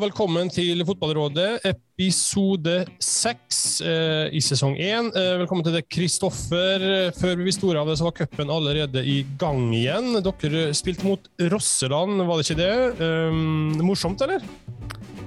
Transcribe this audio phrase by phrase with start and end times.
[0.00, 5.10] velkommen til Fotballrådet, episode seks eh, i sesong én.
[5.12, 6.84] Eh, velkommen til deg, Kristoffer.
[7.18, 10.16] Før vi visste ordet av det, så var cupen allerede i gang igjen.
[10.24, 12.72] Dere spilte mot Rosseland, var det ikke det?
[13.04, 14.46] Eh, morsomt, eller?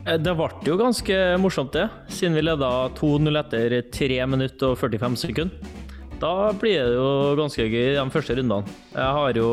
[0.07, 1.85] Eh, det ble jo ganske morsomt, det.
[2.09, 5.73] Siden vi leda 2-0 etter 3 minutter og 45 sekunder.
[6.23, 8.77] Da blir det jo ganske gøy de første rundene.
[8.95, 9.49] Jeg har jo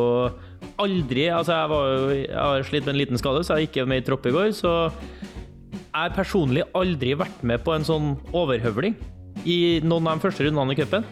[0.81, 4.03] aldri Altså, jeg, var jeg har slitt med en liten skade, så jeg gikk med
[4.03, 4.53] i tropp i går.
[4.57, 8.97] Så jeg har personlig aldri vært med på en sånn overhøvling
[9.49, 11.07] i noen av de første rundene i cupen.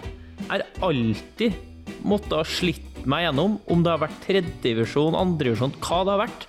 [0.45, 1.59] Jeg har alltid
[2.07, 6.49] måttet ha slitt meg gjennom, om det har vært tredjedivisjon, andredivisjon, hva det har vært.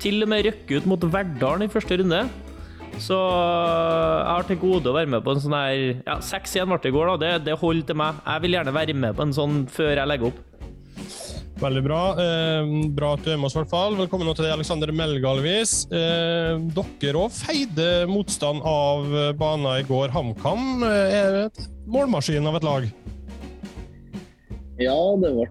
[0.00, 2.22] Til og med røkke ut mot Verdalen i første runde.
[3.00, 6.80] Så jeg har til gode å være med på en sånn her Ja, 6-1 ble
[6.82, 7.16] det i går, da.
[7.22, 8.20] Det, det holder til meg.
[8.26, 10.40] Jeg vil gjerne være med på en sånn før jeg legger opp.
[11.60, 12.00] Veldig bra.
[12.16, 13.98] Eh, bra at du er med oss, i hvert fall.
[13.98, 15.82] Velkommen til deg, Alexander Melgalvis.
[15.92, 19.04] Eh, dere òg feide motstand av
[19.36, 20.08] banen i går.
[20.14, 22.88] HamKam eh, er et målmaskin av et lag?
[24.80, 25.46] Ja, det ble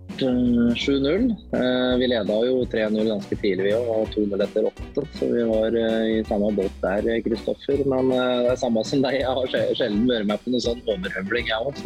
[0.73, 1.27] 7-0.
[1.53, 5.03] Eh, vi leda jo 3-0 ganske tidlig, vi òg, og 2-0 etter 8.
[5.19, 7.83] Så vi var eh, i samme båt der, Kristoffer.
[7.85, 10.81] Men eh, det er samme som deg, jeg har sjelden vært med på noe sånn
[10.95, 11.85] overhøvling, jeg òg.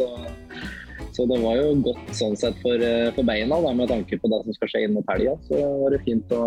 [1.14, 4.30] Så det var jo godt sånn sett for, eh, for beina, da, med tanke på
[4.32, 5.36] det som skal skje inn mot helga.
[5.46, 6.46] Så var det fint å,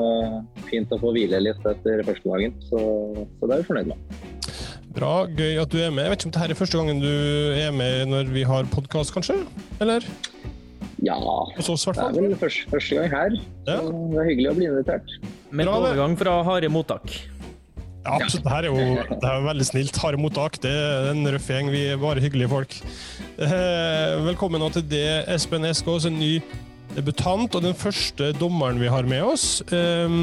[0.67, 2.57] fint å, få hvile litt etter første dagen.
[2.67, 2.81] Så,
[3.39, 4.17] så det er vi fornøyd med.
[4.97, 6.03] Bra, gøy at du er med.
[6.03, 7.13] Jeg vet ikke om dette er første gangen du
[7.55, 9.39] er med når vi har podkast, kanskje?
[9.79, 10.03] Eller?
[11.05, 11.15] Ja,
[11.55, 13.39] Hos oss, det er vel første, første gang her.
[13.69, 13.79] Ja.
[13.85, 15.17] Så det er hyggelig å bli invitert.
[15.55, 17.13] Med overgang fra harde mottak.
[18.08, 18.45] Ja, absolutt.
[18.45, 19.97] Det her er jo det er veldig snilt.
[20.00, 20.59] Harde mottak.
[20.63, 21.72] Det er en røff gjeng.
[21.73, 22.77] Vi er bare hyggelige folk.
[23.36, 26.38] Eh, velkommen nå til det, Espen Eskås, en ny
[26.95, 29.59] debutant og den første dommeren vi har med oss.
[29.68, 30.16] Eh,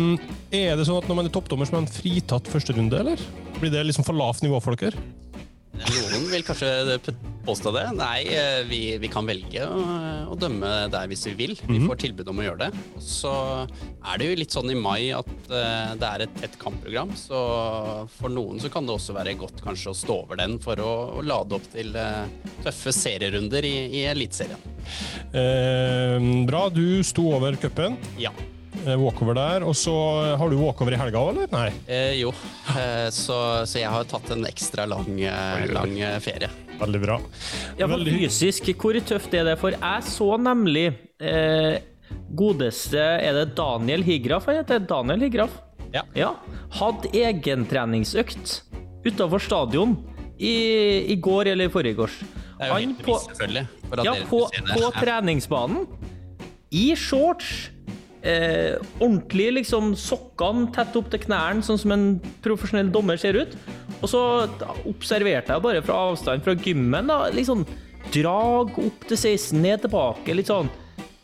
[0.57, 3.21] er det sånn at når man er toppdommer, så er man fritatt første runde, eller?
[3.61, 4.99] Blir det liksom for lavt nivå for dere?
[5.75, 6.71] Noen vil kanskje
[7.45, 7.85] påstå det.
[7.99, 9.81] Nei, eh, vi, vi kan velge å,
[10.31, 11.55] å, dømme der hvis vi vil.
[11.65, 11.89] Vi mhm.
[11.91, 12.85] får tilbud om å gjøre det.
[12.97, 16.57] Og så er det jo litt sånn i mai at uh, det er et tett
[16.61, 17.41] kampprogram, så
[18.17, 20.93] for noen så kan det også være godt kanskje å stå over den for å,
[21.19, 22.25] å lade opp til uh,
[22.65, 24.73] tøffe serierunder i, i Eliteserien.
[25.35, 26.67] Eh, bra.
[26.73, 27.99] Du sto over cupen.
[28.21, 28.33] Ja.
[28.85, 29.65] Eh, walkover der.
[29.65, 31.51] Og så eh, har du walkover i helga òg, eller?
[31.55, 31.69] Nei?
[31.89, 32.35] Eh, jo,
[32.75, 35.09] eh, så, så, jeg har tatt en ekstra lang,
[35.73, 36.51] lang ferie.
[36.81, 37.19] Veldig bra.
[37.79, 38.17] Ja, for Veldig...
[38.25, 39.59] fysisk, hvor tøft er det?
[39.61, 40.89] For jeg så nemlig
[41.23, 41.77] eh,
[42.35, 44.83] godeste Er det Daniel Higraf han heter?
[44.83, 45.55] Daniel Higraf?
[45.95, 46.03] Ja.
[46.19, 46.33] ja.
[46.75, 48.59] Hadde egentreningsøkt
[49.05, 49.95] utafor stadion
[50.35, 50.57] i,
[51.13, 52.17] i går eller i forrige gårs.
[52.25, 53.65] Det er jo helt bevisst, selvfølgelig.
[54.07, 54.41] ja, på,
[54.73, 55.87] på treningsbanen.
[56.75, 57.71] I shorts
[58.25, 62.07] eh, ordentlig liksom sokkene tett opp til knærne, sånn som en
[62.45, 63.57] profesjonell dommer ser ut.
[64.01, 64.23] Og så
[64.89, 67.67] observerte jeg bare fra avstand fra gymmen, da, liksom
[68.15, 70.37] drag opp til 16, ned tilbake.
[70.37, 70.73] Litt sånn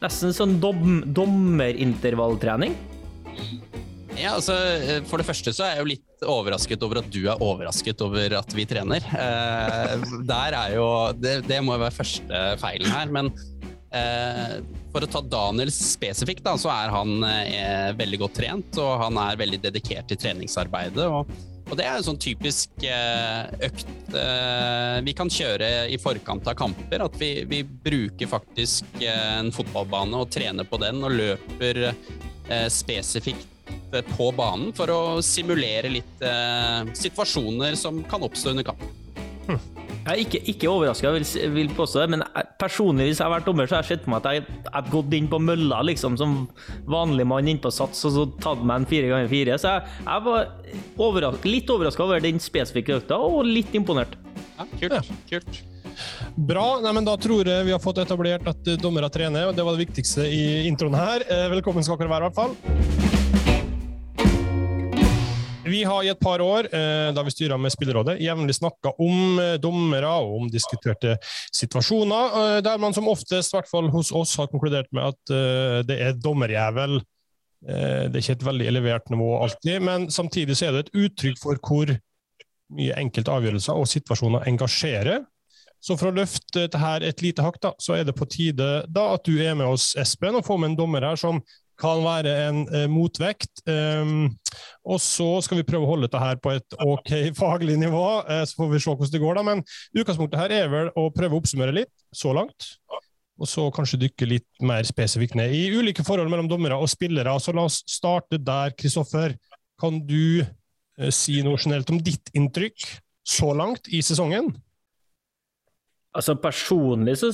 [0.00, 2.76] nesten sånn dom, dommerintervalltrening.
[4.20, 7.22] Ja, altså, eh, For det første så er jeg jo litt overrasket over at du
[7.22, 9.04] er overrasket over at vi trener.
[9.16, 9.94] Eh,
[10.28, 13.12] der er jo, det, det må jo være første feilen her.
[13.12, 13.32] Men
[13.90, 19.18] for å ta Daniel spesifikt, da, så er han eh, veldig godt trent, og han
[19.18, 21.06] er veldig dedikert til treningsarbeidet.
[21.06, 21.30] og,
[21.70, 23.96] og det er en sånn typisk eh, økt
[25.06, 27.04] vi kan kjøre i forkant av kamper.
[27.04, 31.78] At vi, vi bruker faktisk en fotballbane og trener på den og løper
[32.74, 33.46] spesifikt
[34.16, 36.26] på banen for å simulere litt
[36.98, 38.82] situasjoner som kan oppstå under kamp.
[40.00, 41.24] Jeg er ikke, ikke overraska, vil,
[41.54, 42.22] vil påstå det, men
[42.60, 44.86] personlig, hvis jeg har vært dommer, så har jeg sett på meg at jeg har
[44.92, 46.38] gått inn på mølla liksom, som
[46.90, 49.58] vanlig mann inn på sats og så tatt meg en fire ganger fire.
[49.60, 50.48] Så jeg, jeg var
[51.08, 54.16] overrask, litt overraska over den spesifikke økta, og litt imponert.
[54.56, 54.96] Ja, kult.
[54.96, 55.20] Ja.
[55.34, 55.60] kult.
[56.48, 56.66] Bra.
[56.80, 59.76] Nei, men Da tror jeg vi har fått etablert at dommere trener, og det var
[59.76, 61.26] det viktigste i introen her.
[61.28, 62.99] Eh, velkommen skal dere være, i hvert fall.
[65.70, 69.38] Vi har i et par år, eh, da vi styra med Spillerådet, jevnlig snakka om
[69.38, 71.16] eh, dommere og om diskuterte
[71.54, 75.86] situasjoner, eh, der man som oftest, i hvert fall hos oss, har konkludert med at
[75.86, 77.00] det er dommerjævel.
[77.60, 81.38] Det er ikke et veldig elevert nivå alltid, men samtidig så er det et uttrykk
[81.42, 81.92] for hvor
[82.72, 85.26] mye enkelte avgjørelser og situasjoner engasjerer.
[85.80, 89.06] Så for å løfte dette et lite hakk, da, så er det på tide da
[89.14, 91.40] at du er med oss, Espen, og får med en dommer her som
[91.80, 93.62] kan være en eh, motvekt.
[93.66, 94.28] Um,
[94.84, 98.44] og så skal vi prøve å holde dette her på et ok faglig nivå, eh,
[98.48, 99.38] så får vi se hvordan det går.
[99.38, 99.64] da, Men
[99.96, 102.74] utgangspunktet her er vel å prøve å oppsummere litt, så langt.
[103.40, 107.32] Og så kanskje dykke litt mer spesifikt ned i ulike forhold mellom dommere og spillere.
[107.40, 109.36] Så la oss starte der, Kristoffer.
[109.80, 112.84] Kan du eh, si noe generelt om ditt inntrykk
[113.24, 114.52] så langt i sesongen?
[116.16, 117.30] Altså Personlig så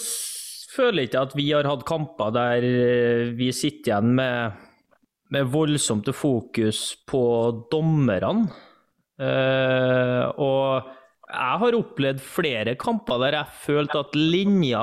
[0.72, 4.62] føler ikke at vi har hatt kamper der eh, vi sitter igjen med,
[5.34, 7.22] med voldsomt fokus på
[7.72, 8.48] dommerne.
[9.16, 10.88] Uh, og
[11.30, 14.82] jeg har opplevd flere kamper der jeg følte at linja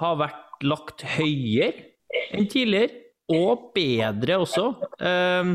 [0.00, 1.90] har vært lagt høyere
[2.32, 3.02] enn tidligere,
[3.34, 4.64] og bedre også.
[4.96, 5.54] Uh,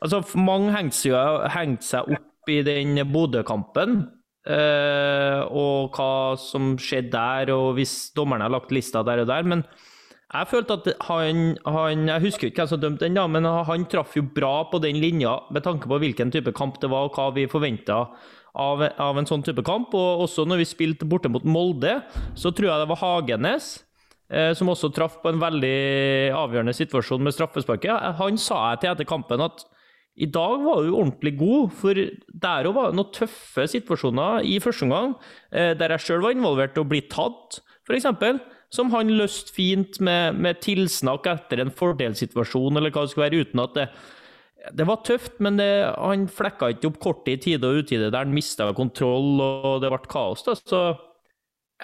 [0.00, 4.04] altså, mange hengte seg, hengt seg opp i den Bodø-kampen.
[4.44, 9.46] Uh, og hva som skjedde der, og hvis dommerne har lagt lista der og der.
[9.48, 9.64] Men
[10.34, 13.86] jeg følte at han, han Jeg husker ikke hvem som dømte den, da, men han
[13.88, 17.16] traff jo bra på den linja med tanke på hvilken type kamp det var, og
[17.16, 18.02] hva vi forventa
[18.54, 19.94] av, av, en sånn type kamp.
[19.96, 22.00] Og også når vi spilte borte mot Molde,
[22.36, 23.72] så tror jeg det var Hagenes.
[24.32, 28.16] Uh, som også traff på en veldig avgjørende situasjon med straffesparket.
[28.20, 29.64] Han sa jeg til etter kampen at
[30.14, 31.98] i dag var hun ordentlig god, for
[32.44, 35.14] der òg var det noen tøffe situasjoner i første omgang,
[35.50, 38.06] eh, der jeg sjøl var involvert og ble tatt, f.eks.
[38.74, 43.42] Som han løste fint med, med, tilsnakk etter en fordelssituasjon, eller hva det skulle være,
[43.46, 43.88] uten at det
[44.74, 48.24] Det var tøft, men det, han flekka ikke opp kortet i tide og utide der
[48.24, 50.40] han mista kontroll og det ble kaos.
[50.42, 50.80] da, så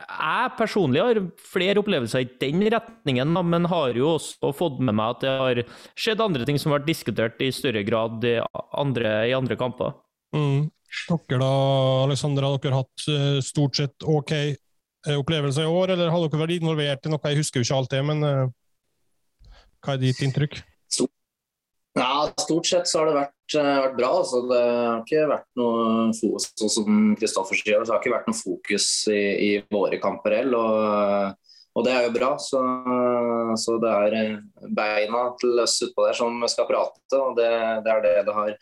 [0.00, 1.20] jeg personlig har
[1.52, 5.62] flere opplevelser i den retningen, men har jo også fått med meg at det har
[5.98, 8.38] skjedd andre ting som har vært diskutert i større grad i
[8.80, 9.94] andre, i andre kamper.
[10.36, 10.70] Mm.
[11.10, 11.52] Dere da,
[12.06, 16.42] Alexander, har dere hatt eh, stort sett ok eh, opplevelser i år, eller har dere
[16.42, 17.22] vært involvert i noe?
[17.30, 19.54] Jeg husker jo ikke alt det, men uh,
[19.84, 20.60] hva er ditt inntrykk?
[21.98, 24.10] Ja, Stort sett så har det vært, eh, vært bra.
[24.20, 24.40] Altså.
[24.46, 25.84] Det har ikke vært noe
[26.16, 30.38] fokus, sånn som Kristoffer sier, det har ikke vært noe fokus i, i våre kamper
[30.38, 30.58] heller.
[30.60, 32.32] Og, og, det er jo bra.
[32.42, 32.62] Så,
[33.60, 37.50] så, det er eh, beina til oss utpå der som skal prate, og det,
[37.86, 38.54] det, er det det har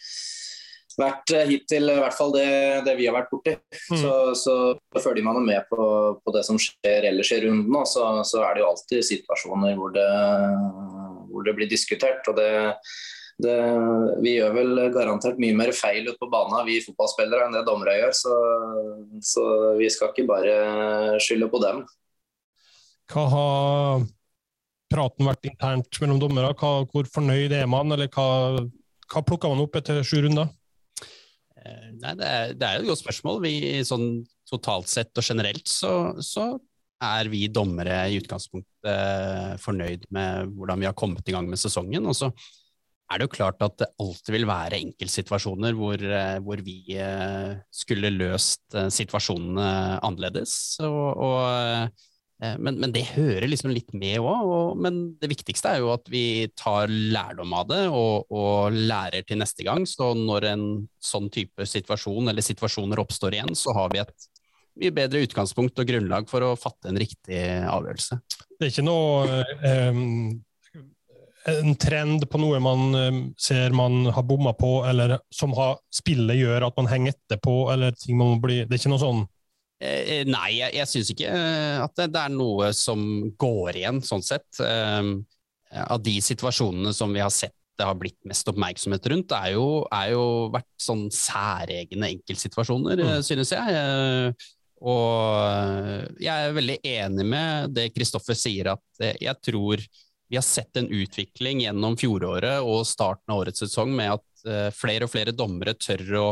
[0.99, 1.93] vært eh, hittil.
[1.93, 2.49] I hvert fall det,
[2.89, 3.55] det vi har vært borti.
[3.93, 4.01] Mm.
[4.01, 4.57] Så, så,
[4.99, 5.83] følger man med på,
[6.23, 9.95] på, det som skjer ellers i runden, så, så, er det jo alltid situasjoner hvor
[9.95, 10.09] det,
[11.29, 12.27] hvor det blir diskutert.
[12.31, 12.51] og det
[13.39, 13.57] det,
[14.25, 17.95] vi gjør vel garantert mye mer feil ute på banen, vi fotballspillere, enn det dommere
[18.01, 18.15] gjør.
[18.19, 18.37] Så,
[19.23, 19.45] så,
[19.79, 20.55] vi skal ikke bare
[21.23, 21.85] skylde på dem.
[23.09, 24.07] Hva har
[24.93, 26.51] praten vært internt mellom dommere?
[26.59, 28.29] Hva, hvor fornøyd er man, eller hva,
[29.13, 30.51] hva plukka man opp etter sju runder?
[31.55, 33.43] Eh, nei, det er, det er, et godt spørsmål.
[33.47, 33.55] Vi,
[33.87, 34.11] sånn
[34.49, 36.57] totalt sett og generelt så, så
[37.05, 42.09] er vi dommere i utgangspunktet fornøyd med hvordan vi har kommet i gang med sesongen.
[42.11, 42.33] Og så
[43.09, 47.57] er det jo klart at det alltid vil være enkeltsituasjoner hvor, eh, hvor vi eh,
[47.73, 49.71] skulle løst eh, situasjonene
[50.05, 50.53] annerledes.
[50.85, 52.05] Og, og,
[52.39, 54.77] men, men, det hører liksom litt med òg.
[54.85, 59.41] Men det viktigste er jo at vi tar lærdom av det og, og, lærer til
[59.41, 59.89] neste gang.
[59.89, 60.67] Så når en
[61.03, 64.29] sånn type situasjon eller situasjoner oppstår igjen, så har vi et
[64.79, 68.21] mye bedre utgangspunkt og grunnlag for å fatte en riktig avgjørelse.
[68.59, 70.37] Det er ikke noe um
[71.47, 76.39] en trend på noe man eh, ser man har bomma på, eller som har, spillet
[76.41, 79.03] gjør at man henger etter på, eller ting man må bli Det er ikke noe
[79.03, 79.23] sånn?
[79.79, 83.05] Eh, eh nei, jeg, jeg syns ikke eh, at det, det, er noe som
[83.39, 84.49] går igjen, sånn sett.
[84.65, 85.15] Eh,
[85.85, 89.53] av de situasjonene som vi har sett det har blitt mest oppmerksomhet rundt, det er
[89.55, 93.21] jo, er jo vært sånn særegne enkeltsituasjoner, mm.
[93.23, 93.77] synes jeg.
[93.79, 94.49] Eh,
[94.79, 99.83] og jeg er veldig enig med det Kristoffer sier, at jeg tror
[100.29, 104.69] vi har sett en utvikling gjennom fjoråret og starten av årets sesong med at uh,
[104.75, 106.29] flere og flere dommere tør å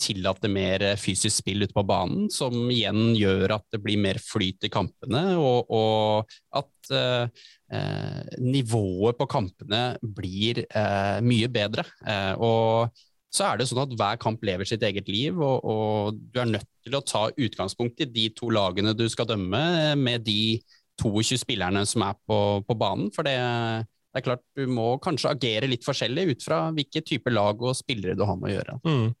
[0.00, 4.64] tillate mer fysisk spill ute på banen, som igjen gjør at det blir mer flyt
[4.64, 7.42] i kampene, og, og at uh,
[7.74, 10.62] uh, nivået på kampene blir
[11.20, 11.84] mye bedre.
[12.40, 12.94] og
[13.34, 16.52] så er det sånn at hver kamp lever sitt eget liv, og, og, du er
[16.52, 19.64] nødt til å ta utgangspunkt i de to lagene du skal dømme,
[19.98, 20.60] med de
[21.02, 23.10] 22 spillerne som er på, på banen.
[23.14, 23.34] For det,
[23.84, 27.76] det, er klart du må kanskje agere litt forskjellig ut fra hvilke typer lag og
[27.78, 28.80] spillere du har med å gjøre.
[28.86, 29.12] Mm.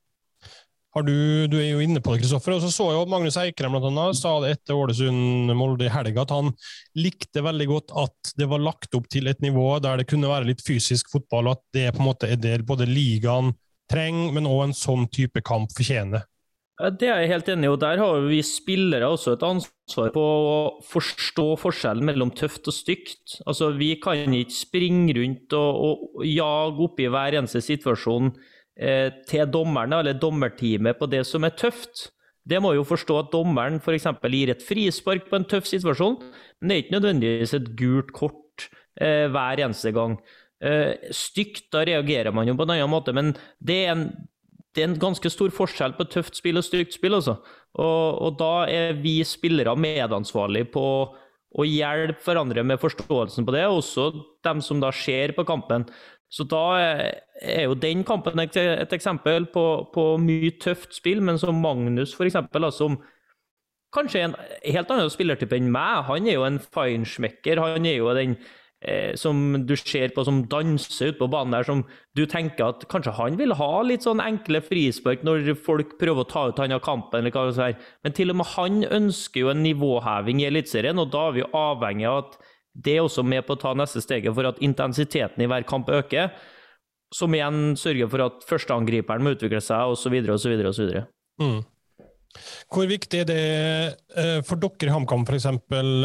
[0.94, 2.54] Du, du, er jo inne på det, Kristoffer.
[2.54, 6.34] og så så jo Magnus Eikrem blant annet, sa det etter Ålesund-Molde i helga at
[6.36, 6.52] han
[6.94, 10.52] likte veldig godt at det var lagt opp til et nivå der det kunne være
[10.52, 13.50] litt fysisk fotball, og at det på en måte er det både ligaen
[13.90, 16.22] trenger, men òg en sånn type kamp fortjener.
[16.74, 20.22] Det er jeg helt enig i, og der har vi spillere også et ansvar på
[20.22, 23.36] å forstå forskjellen mellom tøft og stygt.
[23.46, 28.32] Altså, Vi kan ikke springe rundt og, og jage i hver eneste situasjon
[28.74, 32.08] eh, til dommerne eller dommerteamet på det som er tøft.
[32.42, 34.10] Det må jo forstå at dommeren f.eks.
[34.26, 36.18] gir et frispark på en tøff situasjon,
[36.58, 38.66] men det er ikke nødvendigvis et gult kort
[38.98, 40.18] eh, hver eneste gang.
[40.58, 44.08] Eh, stygt, da reagerer man jo på en annen måte, men det er en
[44.74, 47.14] det er en ganske stor forskjell på tøft spill og stygt spill.
[47.18, 47.36] Altså.
[47.78, 50.86] Og, og, da er vi spillere medansvarlige på
[51.54, 54.08] å hjelpe hverandre med forståelsen på det, også
[54.46, 55.86] dem som da ser på kampen.
[56.34, 59.64] Så da er jo den kampen et, et eksempel på,
[59.94, 62.98] på, mye tøft spill, men som Magnus, eksempel, som
[63.94, 64.36] kanskje er en
[64.74, 66.08] helt annen spillertype enn meg.
[66.08, 67.62] Han er jo en feinschmecker.
[67.62, 68.34] Han er jo den
[69.16, 71.84] som du ser på som danser ute på banen der, som
[72.16, 76.30] du tenker at kanskje han vil ha litt sånn enkle frispark når folk prøver å
[76.30, 77.78] ta ut han av kampen, eller hva det er.
[78.04, 81.44] Men til og med han ønsker jo en nivåheving i Eliteserien, og da er vi
[81.44, 82.38] jo avhengig av at
[82.74, 85.90] det er også med på å ta neste steget for at intensiteten i hver kamp
[85.92, 86.32] øker,
[87.14, 90.96] som igjen sørger for at førsteangriperen må utvikle seg, osv., osv., osv.
[91.40, 91.60] Mm.
[92.72, 93.42] Hvor viktig er det
[94.18, 95.46] eh, for dere i HamKam f.eks.,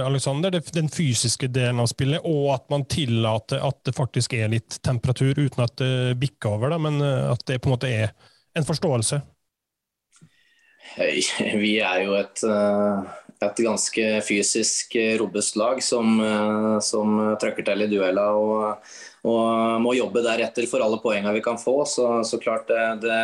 [0.05, 4.79] Alexander, den fysiske delen av spillet, og at man tillater at det faktisk er litt
[4.85, 8.13] temperatur, uten at det bikker over, da, men eh, at det på en måte er
[8.57, 9.21] en forståelse?
[11.63, 13.11] Vi er jo et, eh,
[13.49, 16.17] et ganske fysisk robust lag som,
[16.83, 18.89] som trøkker til i dueller og,
[19.23, 21.77] og, må jobbe deretter for alle poengene vi kan få.
[21.87, 23.21] Så, så klart det, det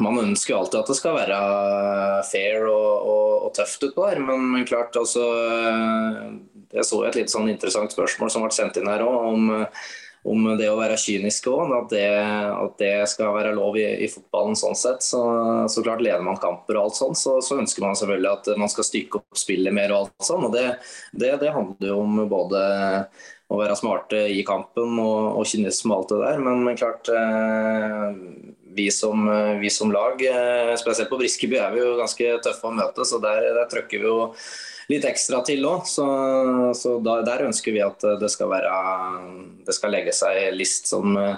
[0.00, 1.40] man ønsker alltid at det skal være
[2.28, 5.24] fair og, og, og tøft utpå der, men, men, klart altså
[6.74, 9.52] Jeg så et litt sånn interessant spørsmål som ble sendt inn her òg, om,
[10.30, 11.74] om, det å være kynisk òg.
[11.76, 15.04] At, at, det skal være lov i, i fotballen sånn sett.
[15.06, 15.20] Så,
[15.70, 18.72] så, klart leder man kamper og alt sånn, så, så, ønsker man selvfølgelig at man
[18.72, 20.48] skal stykke opp spillet mer og alt sånn.
[20.48, 20.66] Og det,
[21.12, 22.64] det, det handler jo om både
[23.52, 27.10] å være smarte i kampen og, og kynisme og alt det der, men, men klart
[27.12, 28.08] eh,
[28.74, 32.68] vi som, eh, vi som, lag, eh, spesielt på Briskeby, er vi jo ganske tøffe
[32.68, 33.04] å møte.
[33.06, 34.32] Så der, der trøkker vi jo
[34.90, 35.86] litt ekstra til òg.
[35.88, 36.06] Så,
[36.76, 38.72] så der, der, ønsker vi at det skal, være,
[39.66, 41.36] det skal legge seg list som eh,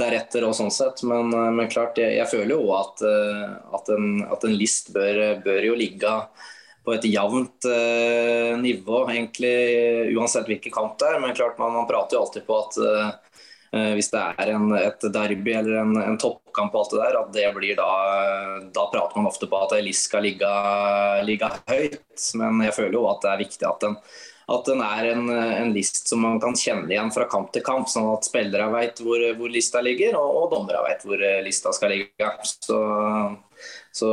[0.00, 1.04] deretter og sånn sett.
[1.06, 5.70] Men, men klart, jeg, jeg føler jo at, at, en, at en list bør, bør,
[5.72, 6.14] jo ligge
[6.80, 7.66] på et jevnt
[8.62, 11.18] nivå, egentlig uansett hvilken kamp det er.
[11.20, 13.10] Men klart, man, man prater jo alltid på at Eh,
[13.70, 17.28] hvis det er en, et derby eller en, en, toppkamp og alt det der, at
[17.36, 17.90] det blir da
[18.74, 20.50] Da prater man ofte på at LIS skal ligge,
[21.22, 22.24] ligge høyt.
[22.40, 23.94] Men jeg føler jo at det er viktig at den,
[24.50, 27.86] at den er en, en, list som man kan kjenne igjen fra kamp til kamp,
[27.92, 31.94] sånn at spillere vet hvor, hvor lista ligger, og, og dommere vet hvor lista skal
[31.94, 32.32] ligge.
[32.50, 32.80] Så,
[33.94, 34.10] så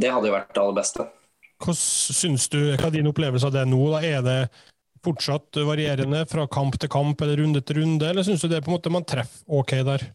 [0.00, 1.08] det hadde jo vært det aller beste.
[1.58, 3.80] Hva syns du, hva er din opplevelse av det nå?
[3.92, 4.40] Da er det
[5.08, 8.72] fortsatt varierende fra kamp til kamp eller runde til runde, eller syns du det på
[8.72, 10.08] en måte man treffer ok der?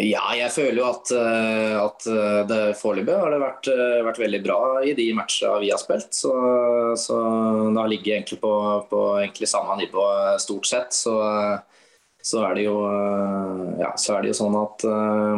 [0.00, 4.20] Ja, jeg føler jo at, eh, at eh, det foreløpig har det vært, eh, vært,
[4.22, 6.14] veldig bra i de matchene vi har spilt.
[6.16, 6.30] Så,
[6.96, 7.18] så
[7.68, 8.52] det har ligget egentlig på,
[8.88, 10.06] på egentlig samme nivå
[10.40, 10.96] stort sett.
[10.96, 11.18] Så,
[12.22, 12.76] så, er det jo,
[13.80, 14.84] ja, så er det jo sånn at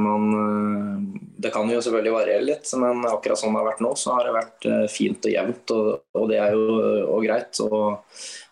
[0.03, 4.15] man det kan jo selvfølgelig variere litt, men akkurat sånn det har vært nå, så
[4.17, 5.75] har det vært eh, fint og jevnt.
[5.75, 6.79] Og, og det er jo
[7.17, 7.61] og greit.
[7.65, 7.89] Og,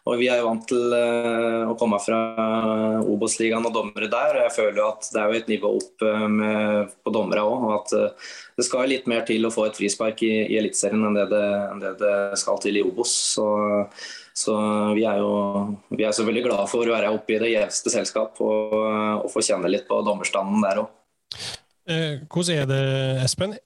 [0.09, 0.97] og, vi er jo vant til
[1.71, 2.19] å komme fra
[3.05, 4.39] Obos-ligaen og dommere der.
[4.41, 7.67] og Jeg føler jo at det er jo et nivå opp med, på dommere òg.
[7.69, 7.95] Og at
[8.59, 11.95] det skal litt mer til å få et frispark i, i Eliteserien enn, enn, det
[12.03, 13.15] det skal til i Obos.
[13.37, 13.47] Så,
[14.37, 14.55] så
[14.97, 15.33] vi er jo
[15.91, 18.77] vi er så veldig glade for å være oppe i det gjeveste selskap og,
[19.25, 20.95] og få kjenne litt på dommerstanden der òg.
[21.91, 22.85] Eh, hvordan er det,
[23.25, 23.57] Espen?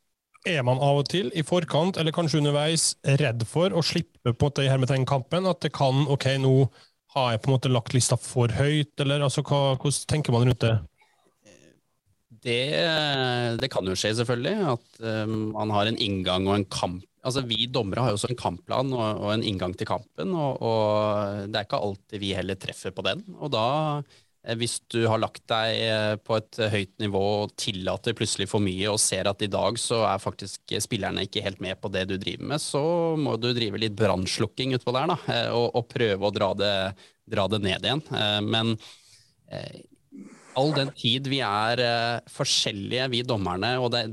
[0.44, 2.90] Er man av og til i forkant, eller kanskje underveis,
[3.21, 5.49] redd for å slippe på det her med i kampen?
[5.49, 6.56] At det kan OK, nå
[7.14, 10.44] har jeg på en måte lagt lista for høyt, eller altså, hva, hvordan tenker man
[10.49, 10.75] rundt det?
[12.44, 12.61] Det,
[13.56, 14.75] det kan jo skje, selvfølgelig.
[14.75, 17.06] At um, man har en inngang og en kamp.
[17.25, 20.61] Altså, Vi dommere har jo også en kampplan og, og en inngang til kampen, og,
[20.61, 23.25] og, det er ikke alltid vi heller treffer på den.
[23.40, 23.64] Og da
[24.45, 28.64] Eh, hvis du har lagt deg eh, på et høyt nivå og tillater plutselig for
[28.64, 32.07] mye og ser at i dag så er faktisk spillerne ikke helt med på det
[32.11, 32.85] du driver med, så
[33.21, 36.76] må du drive litt brannslukking utpå der da, eh, og, og, prøve å dra det,
[37.31, 38.02] dra det, ned igjen.
[38.45, 38.75] Men
[40.59, 41.81] all den tid vi er
[42.33, 44.07] forskjellige, vi dommerne, og det,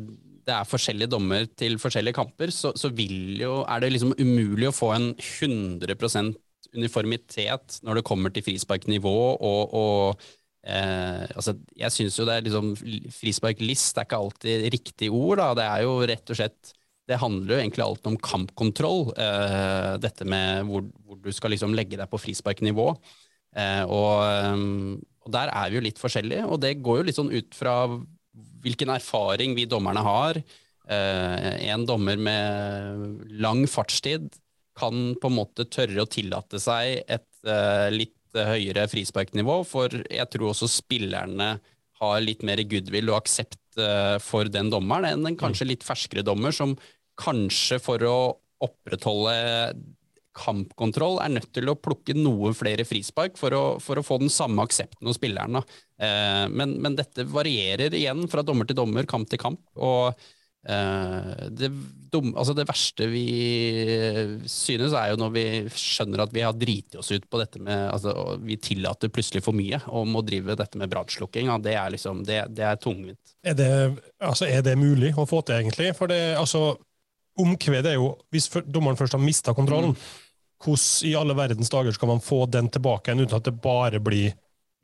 [0.48, 4.76] det er forskjellige dommer til forskjellige kamper, så, så jo, er det liksom umulig å
[4.76, 6.36] få en 100%
[6.78, 10.22] uniformitet når det kommer til frisparknivå og, og
[10.64, 12.70] eh, altså, Jeg syns jo det er liksom
[13.16, 15.42] Frisparklist er ikke alltid riktig ord.
[15.42, 15.50] Da.
[15.58, 16.72] Det er jo rett og slett
[17.10, 19.04] Det handler jo egentlig alltid om kampkontroll.
[19.20, 22.88] Eh, dette med hvor, hvor, du skal liksom legge deg på frisparknivå.
[23.60, 24.66] Eh, og, eh,
[25.26, 27.76] og, der er vi jo litt forskjellige, og det går jo litt sånn ut fra
[28.64, 30.40] hvilken erfaring vi dommerne har.
[30.92, 34.32] Eh, en dommer med lang fartstid
[34.78, 40.28] kan på en måte tørre å tillate seg et uh, litt høyere frisparknivå, for jeg
[40.32, 41.50] tror også spillerne
[42.02, 46.24] har litt mer goodwill og aksept uh, for den dommeren enn en kanskje litt ferskere
[46.26, 46.78] dommer, som
[47.20, 48.18] kanskje for å
[48.64, 49.36] opprettholde
[50.38, 54.32] kampkontroll er nødt til å plukke noen flere frispark for å, for å få den
[54.32, 55.62] samme aksepten hos spilleren.
[55.62, 59.62] Eh, men, men, dette varierer igjen fra dommer til dommer, kamp til kamp.
[59.76, 60.14] og
[60.64, 61.72] eh, det,
[62.14, 63.26] dum, altså det, verste vi
[64.50, 65.46] synes, er jo når vi
[65.76, 69.58] skjønner at vi har driti oss ut på dette med altså, Vi tillater plutselig for
[69.58, 71.52] mye om å drive dette med brannslukking.
[71.52, 73.36] Ja, det er liksom, det, det er tungvint.
[73.44, 73.74] Er det,
[74.24, 75.92] altså, er det mulig å få til, egentlig?
[75.98, 76.78] For det, altså,
[77.40, 80.21] omkvedet er jo Hvis dommeren først har mista kontrollen, mm.
[80.62, 84.02] Hvordan i alle verdens dager skal man få den tilbake igjen uten at det bare
[84.04, 84.34] blir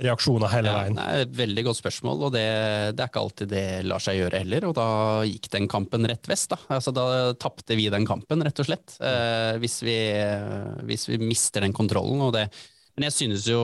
[0.03, 0.98] reaksjoner hele veien?
[1.00, 2.46] Ja, det et veldig godt spørsmål, og det,
[2.93, 4.67] det, er ikke alltid det lar seg gjøre heller.
[4.69, 4.88] Og da
[5.27, 6.51] gikk den kampen rett vest.
[6.53, 7.07] Da, altså, da
[7.39, 8.98] tapte vi den kampen, rett og slett.
[9.01, 9.98] Eh, hvis, vi,
[10.89, 12.22] hvis, vi, mister den kontrollen.
[12.27, 12.48] Og det.
[12.98, 13.63] Men jeg synes jo,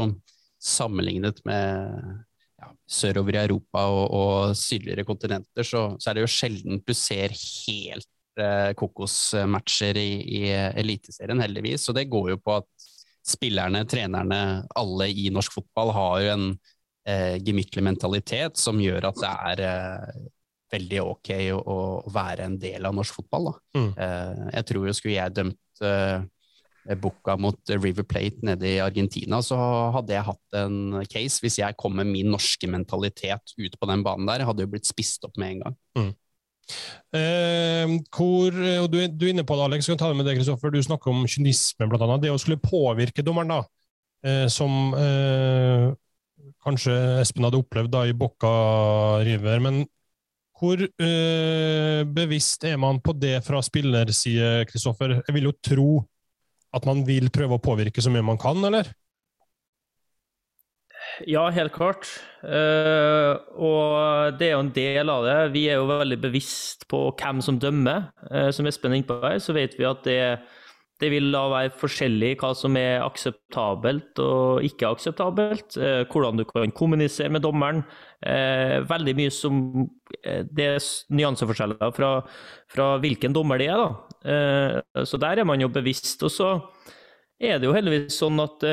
[0.64, 2.24] sammenlignet med
[2.64, 6.96] ja, sørover i Europa og, og sydligere kontinenter, så, så, er det jo sjelden du
[6.98, 8.10] ser helt
[8.80, 10.10] kokosmatcher i,
[10.40, 10.42] i
[10.82, 11.86] Eliteserien, heldigvis.
[11.92, 12.88] Og det går jo på at
[13.24, 14.40] spillerne, trenerne,
[14.76, 16.48] alle i norsk fotball har jo en
[17.08, 20.24] eh, gemyttlig mentalitet som gjør at det er eh,
[20.74, 21.80] veldig ok å, å,
[22.14, 23.54] være en del av norsk fotball.
[23.78, 23.90] Mm.
[23.96, 29.40] Eh, jeg tror jo skulle jeg dømt eh, Boca mot River Plate nede i Argentina,
[29.46, 29.56] så
[29.96, 34.04] hadde jeg hatt en case hvis jeg kom med min norske mentalitet ut på den
[34.04, 34.44] banen der.
[34.50, 35.78] Hadde jo blitt spist opp med en gang.
[35.96, 36.12] Mm.
[37.14, 39.90] Eh, hvor, og du, du, er inne på det, Alex.
[39.90, 40.42] Kan ta det med deg.
[40.44, 42.22] Du snakker om kynisme, blant.
[42.24, 43.60] Det å skulle påvirke dommeren, da,
[44.26, 45.90] eh, som eh,
[46.64, 48.54] kanskje Espen hadde opplevd da i Bocca
[49.26, 49.62] River.
[49.64, 49.84] Men
[50.60, 55.20] hvor eh, bevisst er man på det fra spillerside, Kristoffer?
[55.22, 55.88] Jeg vil jo tro
[56.74, 58.88] at man vil prøve å påvirke så mye man kan, eller?
[61.30, 62.08] Ja, helt klart.
[62.44, 65.38] Uh, og det er jo en del av det.
[65.54, 68.10] Vi er jo veldig bevisst på hvem som dømmer.
[68.32, 70.18] Uh, som Espen er inne på her, så vet vi at det,
[71.02, 75.78] det, vil da være forskjellig hva som er akseptabelt og ikke akseptabelt.
[75.78, 77.84] Uh, hvordan du kan kommunisere med dommeren.
[78.24, 79.88] veldig mye som
[80.24, 80.78] Det er
[81.12, 82.22] nyanseforskjeller fra,
[82.72, 85.04] fra, hvilken dommer det er, da.
[85.04, 86.24] så der er man jo bevisst.
[86.24, 86.54] Og så
[87.40, 88.64] er det jo heldigvis sånn at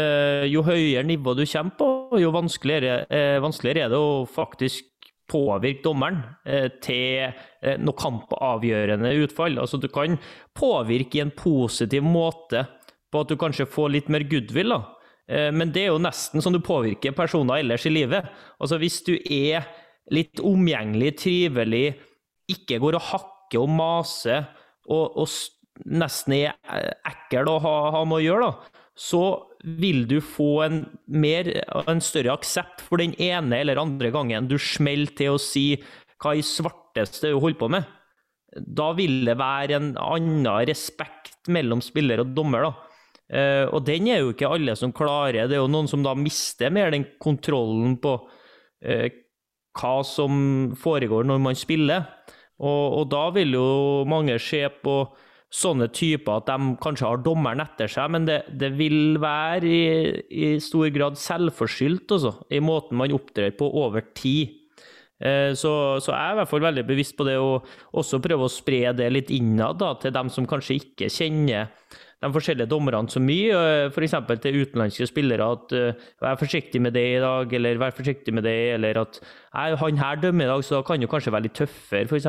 [0.46, 4.86] jo høyere nivå du kommer på, jo vanskeligere, eh, vanskeligere er det å faktisk
[5.30, 9.60] påvirke dommeren eh, til eh, noe kampavgjørende utfall.
[9.62, 10.18] Altså Du kan
[10.56, 12.64] påvirke i en positiv måte
[13.10, 14.74] på at du kanskje får litt mer goodwill.
[14.74, 14.82] da.
[15.54, 18.26] Men det er jo nesten som du påvirker personer ellers i livet.
[18.58, 19.66] Altså Hvis du er
[20.10, 21.94] litt omgjengelig, trivelig,
[22.50, 24.48] ikke går og hakker og maser
[24.90, 29.22] og, og nesten er ekkel å ha, ha med å gjøre, da, så
[29.64, 31.48] vil du få en, mer,
[31.88, 35.64] en større aksept for den ene eller andre gangen du smeller til å si
[36.20, 37.88] hva i svarteste du holder på med.
[38.60, 42.68] Da vil det være en annen respekt mellom spiller og dommer.
[42.68, 42.72] da.
[43.30, 45.46] Uh, og den er jo ikke alle som klarer.
[45.46, 49.08] Det er jo noen som da mister mer den kontrollen på uh,
[49.78, 52.08] hva som foregår når man spiller.
[52.60, 53.68] Og, og da vil jo
[54.08, 54.96] mange se på
[55.50, 59.82] sånne typer at de kanskje har dommeren etter seg, men det, det vil være i,
[60.30, 64.56] i, stor grad selvforskyldt også, i måten man opptrer på over tid.
[65.20, 67.58] Eh, så, så, jeg er i hvert fall veldig bevisst på det, å
[67.98, 71.74] også prøve å spre det litt innad da, til dem som kanskje ikke kjenner
[72.20, 74.16] de forskjellige dommerne så mye, eh, f.eks.
[74.44, 78.44] til utenlandske spillere at uh, 'vær forsiktig med det i dag', eller 'vær forsiktig med
[78.44, 79.20] det', eller at
[79.52, 82.28] 'han her dømmer i dag, så da kan jo kanskje være litt tøffere', f.eks.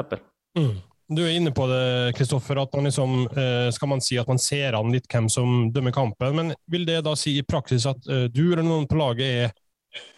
[0.58, 0.80] Mm.
[1.12, 4.39] Du er inne på det, Kristoffer, at man liksom, eh, skal man si at man
[4.39, 6.38] ser an litt hvem som dømmer kampen.
[6.38, 9.52] Men vil det da si i praksis at eh, du eller noen på laget er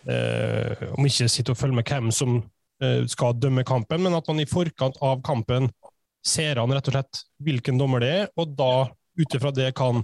[0.05, 2.43] eh, Om ikke sitter og følger med hvem som
[3.07, 5.69] skal dømme kampen, men at man i forkant av kampen
[6.25, 10.01] ser an rett og slett hvilken dommer det er, og da ut ifra det kan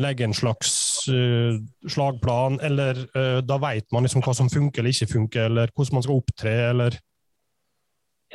[0.00, 0.70] legge en slags
[1.04, 3.02] slagplan, eller
[3.44, 6.54] da vet man liksom hva som funker eller ikke funker, eller hvordan man skal opptre,
[6.70, 6.96] eller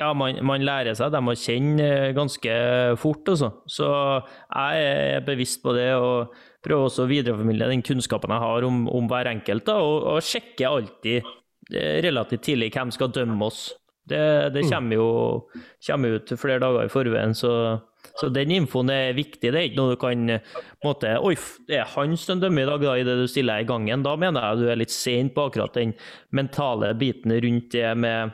[0.02, 2.56] ja, man, man, lærer seg dem å kjenne eh, ganske
[3.02, 3.52] fort, Også.
[3.70, 6.34] Så jeg er bevisst på det og
[6.66, 9.66] prøver også å videreformidle den kunnskapen jeg har om, om hver enkelt.
[9.70, 13.70] Da, og, og sjekker alltid eh, relativt tidlig hvem skal dømme oss.
[14.12, 14.22] Det,
[14.56, 15.10] det kommer jo
[15.86, 17.52] kommer ut flere dager i forveien, så
[18.20, 19.52] så den infoen er viktig.
[19.52, 20.36] Det er ikke noe du kan
[20.86, 21.36] måte, Oi,
[21.70, 24.04] det er han som dømmer i dag, da, idet du stiller i gangen.
[24.06, 25.94] Da mener jeg du er litt sent på akkurat den
[26.36, 28.34] mentale biten rundt det med,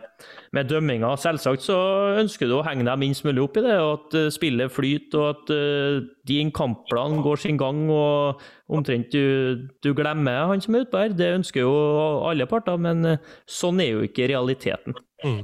[0.55, 1.11] med dømminga.
[1.21, 1.77] Selvsagt så
[2.21, 5.19] ønsker du å henge deg minst mulig opp i det, og at uh, spillet flyter,
[5.19, 10.77] og at uh, din kampplan går sin gang, og omtrent du, du glemmer han som
[10.77, 11.17] er utpå her.
[11.17, 11.75] Det ønsker jo
[12.29, 14.97] alle parter, men uh, sånn er jo ikke realiteten.
[15.25, 15.43] Mm.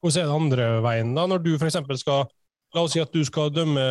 [0.00, 1.76] Hvordan er det andre veien, da, når du f.eks.
[2.00, 2.28] skal
[2.74, 3.82] La oss si at du skal dømme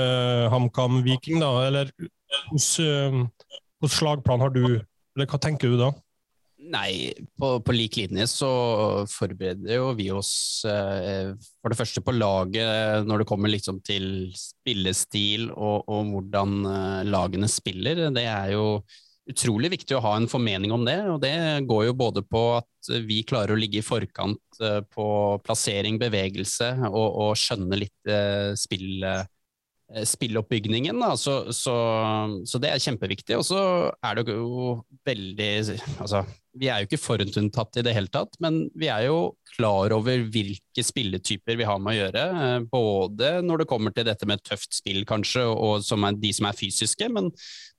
[0.53, 1.51] HamKam Viking, da.
[1.67, 5.91] Eller hvilken uh, slagplan har du, eller hva tenker du da?
[6.69, 8.49] Nei, på, på, lik linje så
[9.09, 10.31] forbereder jo vi oss
[10.67, 11.31] eh,
[11.63, 17.07] for det første på laget når det kommer liksom til spillestil og, og hvordan eh,
[17.07, 18.03] lagene spiller.
[18.13, 18.65] Det er jo
[19.29, 20.97] utrolig viktig å ha en formening om det.
[21.11, 21.33] og Det
[21.69, 25.07] går jo både på at vi klarer å ligge i forkant eh, på
[25.45, 28.53] plassering, bevegelse, og, og skjønne litt eh,
[29.89, 30.05] Da.
[30.05, 31.01] spilloppbygningen.
[31.17, 31.75] Så, så,
[32.45, 33.39] så, det er kjempeviktig.
[33.39, 33.61] Og så
[34.05, 34.75] er det jo
[35.07, 35.49] veldig
[35.99, 36.23] Altså,
[36.59, 39.19] vi er jo ikke forhåndsunntatt i det hele tatt, men vi er jo
[39.53, 42.23] klar over hvilke spilletyper vi har med å gjøre.
[42.45, 46.33] Eh, både når det kommer til dette med tøft spill, kanskje, og som er de
[46.35, 47.29] som er fysiske, men,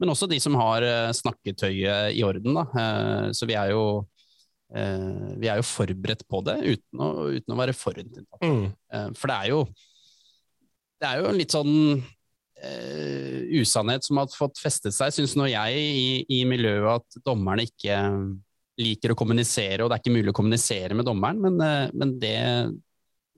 [0.01, 2.57] men også de som har eh, snakketøyet i orden.
[2.61, 2.66] Da.
[2.85, 3.85] Eh, så vi er jo
[4.70, 8.44] vi er jo forberedt på det, uten å, uten å være forutinntatt.
[8.46, 8.68] Mm.
[9.18, 9.64] For det er jo
[11.00, 15.80] det er jo litt sånn uh, usannhet som har fått festet seg, syns nå jeg,
[15.80, 17.96] i, i, miljøet at dommerne ikke
[18.80, 22.16] liker å kommunisere, og det er ikke mulig å kommunisere med dommeren, men, uh, men
[22.22, 22.36] det,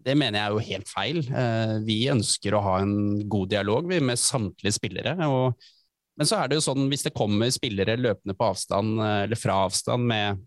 [0.03, 1.23] det, mener jeg er jo helt feil.
[1.31, 2.97] Uh, vi ønsker å ha en
[3.31, 5.17] god dialog med samtlige spillere.
[5.29, 5.71] og
[6.21, 9.63] men så er det jo sånn, hvis det kommer spillere løpende på avstand, eller fra
[9.65, 10.43] avstand med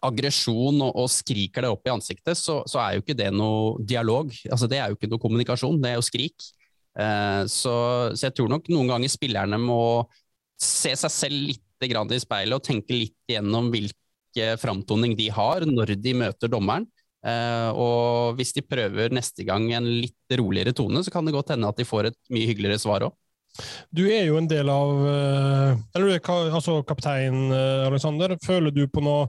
[0.00, 3.76] aggresjon og, og, skriker det opp i ansiktet, så, så, er jo ikke det noe
[3.84, 4.32] dialog.
[4.48, 6.48] Altså, det er jo ikke noe kommunikasjon, det er jo skrik.
[6.98, 7.74] Eh, så,
[8.12, 9.82] så, jeg tror nok noen ganger spillerne må
[10.60, 15.96] se seg selv litt i speilet og tenke litt gjennom hvilke framtoning de har når
[15.98, 16.86] de møter dommeren.
[17.22, 21.50] Eh, og hvis de prøver neste gang en litt roligere tone, så kan det godt
[21.54, 23.18] hende at de får et mye hyggeligere svar òg.
[23.92, 28.32] Du er jo en del av eh, Eller du er altså kaptein, eh, Alexander.
[28.46, 29.26] Føler du på noe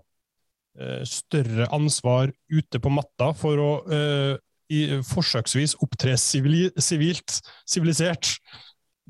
[1.05, 4.33] større ansvar ute på matta for å uh,
[4.73, 8.35] i, forsøksvis opptre sivilt, sivilisert,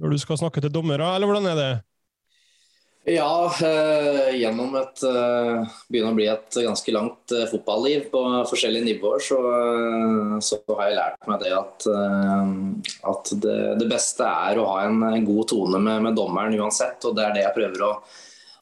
[0.01, 1.73] når du skal snakke til dommere, eller hvordan er det?
[3.03, 8.87] Ja, uh, gjennom et uh, begynner å bli et ganske langt uh, fotballiv på forskjellige
[8.87, 9.39] nivåer, så,
[10.39, 11.87] så, har jeg lært meg det at,
[13.11, 17.03] at det, det, beste er å ha en, en god tone med, med, dommeren uansett.
[17.03, 17.91] Og det er det jeg prøver å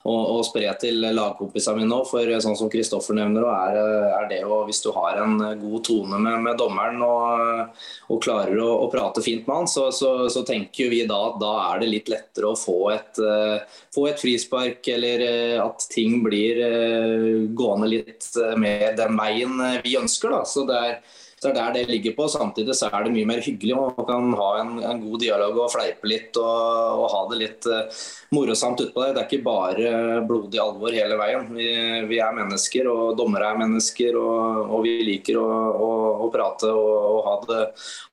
[0.02, 2.08] og, og spre til lagkompisene mine òg.
[2.10, 6.20] For sånn som Kristoffer nevner, er, er, det jo hvis du har en god tone
[6.22, 10.44] med, med dommeren og, og klarer å, å, prate fint med han, så, så, så,
[10.48, 13.62] tenker vi da at da er det litt lettere å få et, uh,
[13.94, 19.98] få et frispark, eller uh, at ting blir uh, gående litt mer den veien vi
[20.00, 20.34] ønsker.
[20.34, 20.44] Da.
[20.48, 21.02] Så det er
[21.42, 22.28] så det er der det ligger på.
[22.30, 23.74] Samtidig så er det mye mer hyggelig.
[23.74, 27.66] Man kan ha en, en god dialog og fleipe litt og, og ha det litt
[27.66, 28.04] uh,
[28.38, 29.16] morosamt utpå der.
[29.16, 29.94] Det er ikke bare
[30.30, 31.50] blodig alvor hele veien.
[31.56, 31.66] Vi,
[32.12, 35.48] vi er mennesker, og dommere er mennesker, og, og vi liker å,
[35.82, 35.90] å,
[36.28, 37.66] å prate og, og, ha, det,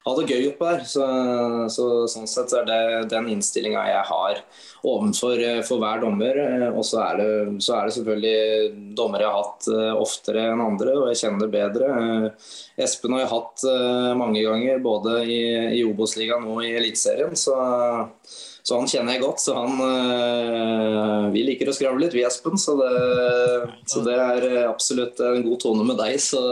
[0.09, 0.88] ha det gøy utpå der.
[0.88, 1.05] Så,
[1.77, 4.41] så, sånn sett er det den innstillinga jeg har
[4.87, 6.38] overfor eh, for hver dommer.
[6.43, 10.64] Eh, og så er, det, så er det selvfølgelig dommere jeg har hatt oftere enn
[10.64, 11.88] andre, og jeg kjenner det bedre.
[12.79, 13.64] Espen har jeg hatt
[14.19, 15.41] mange ganger, både i,
[15.81, 17.35] i Obos-ligaen og i Eliteserien.
[17.38, 17.55] Så,
[18.62, 19.43] så, han kjenner jeg godt.
[19.43, 22.59] Så han Vi liker å skravle litt, vi Espen.
[22.61, 22.93] Så det,
[23.91, 26.21] så det, er absolutt en god tone med deg.
[26.23, 26.43] Så.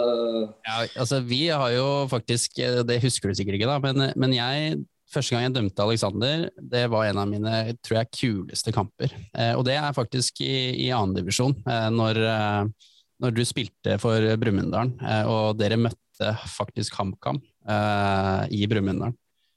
[0.66, 4.82] Ja, altså Vi har jo faktisk Det husker du sikkert ikke, da, men, men jeg
[5.12, 9.12] Første gang jeg dømte Alexander, det var en av mine tror jeg, kuleste kamper.
[9.36, 12.88] Eh, og det er faktisk i, i annendivisjon, eh, når, eh,
[13.22, 17.36] når du spilte for Brumunddal eh, og dere møtte faktisk HamKam
[17.68, 19.12] uh, i Brumunddal.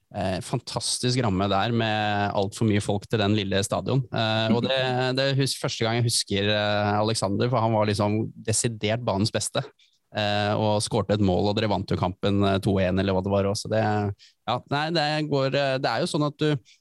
[0.10, 4.02] Eh, fantastisk ramme der med altfor mye folk til den lille stadion.
[4.10, 4.80] Eh, og det,
[5.20, 9.62] det er første gang jeg husker eh, Alexander, for han var liksom desidert banens beste.
[10.10, 13.34] Eh, og skårte et mål, og dere vant jo kampen 2-1, eh, eller hva det
[13.34, 13.50] var.
[13.52, 13.72] Også.
[13.72, 15.50] Det, ja, nei, det, går,
[15.84, 16.76] det er jo sånn at du,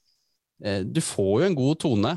[0.89, 2.13] du får jo en god tone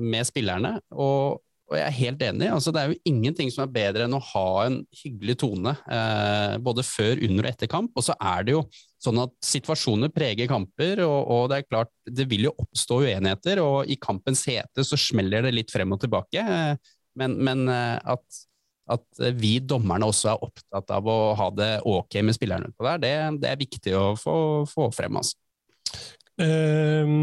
[0.00, 0.78] med spillerne.
[0.94, 2.48] og og jeg er helt enig.
[2.50, 6.56] altså Det er jo ingenting som er bedre enn å ha en hyggelig tone eh,
[6.66, 7.92] både før, under og etter kamp.
[7.94, 8.64] Og så er det jo
[9.00, 13.62] sånn at situasjoner preger kamper, og, og, det er klart det vil jo oppstå uenigheter.
[13.62, 16.42] Og i kampens hete så smeller det litt frem og tilbake.
[16.42, 18.42] Eh, men, men eh, at,
[18.90, 23.02] at vi dommerne også er opptatt av å ha det ok med spillerne utpå der,
[23.02, 24.34] det, det, er viktig å få,
[24.70, 25.20] få frem.
[25.20, 25.38] Altså.
[26.40, 27.14] Eh,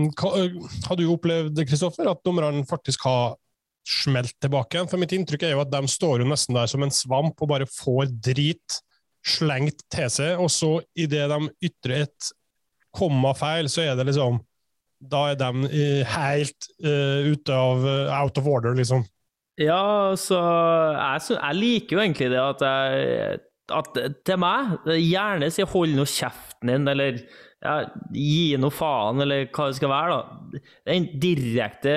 [0.87, 3.37] har du opplevd Kristoffer, at dommerne faktisk har
[3.87, 4.85] smelt tilbake?
[4.91, 7.51] For mitt inntrykk er jo at de står jo nesten der som en svamp og
[7.51, 8.81] bare får drit
[9.27, 12.29] slengt til seg, og så idet de ytrer et
[12.95, 14.39] komma feil, så er det liksom
[14.97, 17.83] Da er de uh, helt uh, ute av
[18.17, 19.03] out of order, liksom.
[19.57, 25.65] Ja, så jeg, jeg, liker jo egentlig det at jeg at til meg Gjerne si
[25.67, 27.17] 'hold nå kjeften din', eller
[27.59, 30.15] ja, 'gi nå faen', eller hva det skal være.
[30.15, 30.61] da.
[30.87, 31.95] Den direkte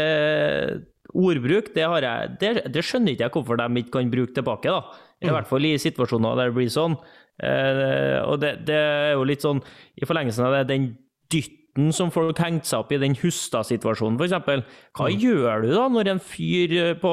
[1.15, 4.71] ordbruk, det, har jeg, det, det skjønner ikke jeg hvorfor de ikke kan bruke tilbake.
[4.71, 4.83] da.
[5.21, 5.33] I mm.
[5.37, 6.97] hvert fall i situasjoner der det blir sånn.
[7.41, 9.63] Eh, og det, det, er jo litt sånn,
[9.97, 10.91] i forlengelsen av det, den
[11.31, 14.65] dytt frykten som folk hengte seg opp i den Hustad-situasjonen, f.eks.
[14.97, 15.21] Hva mm.
[15.21, 17.13] gjør du da når en fyr eh, på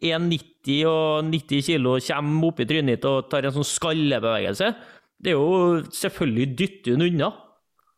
[0.00, 4.72] 1,90 og 90 kilo kommer opp i trynet ditt og tar en sånn skallebevegelse?
[5.22, 7.32] Det er jo selvfølgelig dytter hun unna.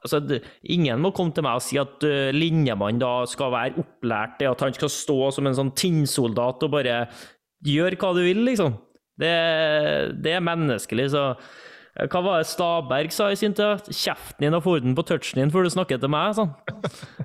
[0.05, 3.81] Altså, det, ingen må komme til meg og si at uh, linjemannen da skal være
[3.81, 7.07] opplært til at han skal stå som en sånn tinnsoldat og bare
[7.65, 8.77] gjøre hva du vil, liksom.
[9.17, 9.31] Det,
[10.21, 11.64] det er menneskelig, så Eh,
[11.95, 13.87] hva var det Staberg sa i sin tid?
[13.95, 16.51] Kjeften din og forden på touchen din før du snakker til meg, sånn.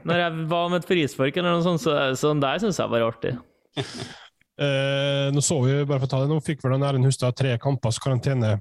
[0.05, 3.07] Når jeg var med et frispark eller noe sånt, så sånn der syns jeg var
[3.07, 3.33] artig.
[4.59, 7.53] Eh, nå så vi bare for å ta det, nå fikk vel Erlend Hustad tre
[7.63, 8.57] kampers karantene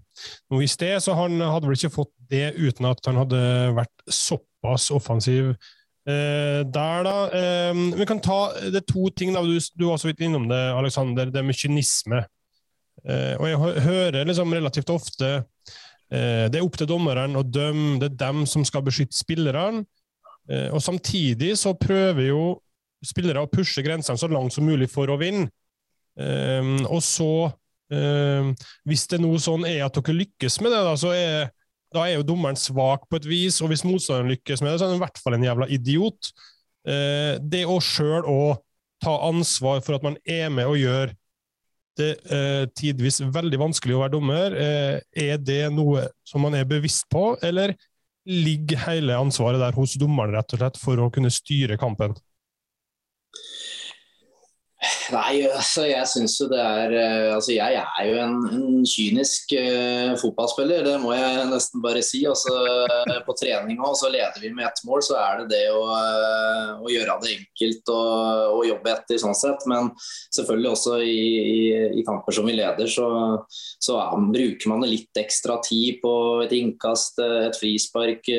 [0.47, 3.41] nå i sted, så han hadde vel ikke fått det uten at han hadde
[3.75, 7.17] vært såpass offensiv eh, der, da.
[7.35, 8.39] Eh, vi kan ta
[8.71, 9.43] det to ting, da.
[9.43, 12.23] Du, du var så vidt innom det, Aleksander, det med kynisme.
[13.03, 15.45] Eh, og jeg hører liksom relativt ofte Eh,
[16.09, 19.83] det er opp til dommeren å dømme, det er dem som skal beskytte spillerne.
[20.49, 22.43] Eh, og samtidig så prøver jo
[23.05, 25.51] spillere å pushe grensene så langt som mulig for å vinne.
[26.19, 27.49] Eh, og så,
[27.89, 31.47] hvis det nå sånn er at dere lykkes med det, da, så er,
[31.95, 33.63] da er jo dommeren svak på et vis.
[33.65, 36.29] Og hvis motstanderen lykkes med det, så er han i hvert fall en jævla idiot.
[36.85, 38.61] Det å sjøl òg
[39.01, 41.15] ta ansvar for at man er med og gjør
[41.99, 44.55] det er eh, tidvis veldig vanskelig å være dommer.
[44.55, 47.75] Eh, er det noe som man er bevisst på, eller
[48.29, 52.17] ligger hele ansvaret der hos dommeren rett og slett for å kunne styre kampen?
[55.11, 59.51] Nei, altså jeg syns jo det er eh, Altså jeg er jo en, en kynisk
[59.59, 62.21] uh, fotballspiller, det må jeg nesten bare si.
[62.29, 62.53] Altså,
[63.27, 65.83] på trening òg, så leder vi med ett mål, så er det det å,
[66.79, 68.13] å gjøre det enkelt og,
[68.53, 69.67] og, jobbe etter, sånn sett.
[69.71, 69.91] Men
[70.37, 71.59] selvfølgelig også i, i,
[71.99, 73.09] i kamper som vi leder, så,
[73.83, 76.15] så um, bruker man litt ekstra tid på
[76.45, 78.31] et innkast, et frispark,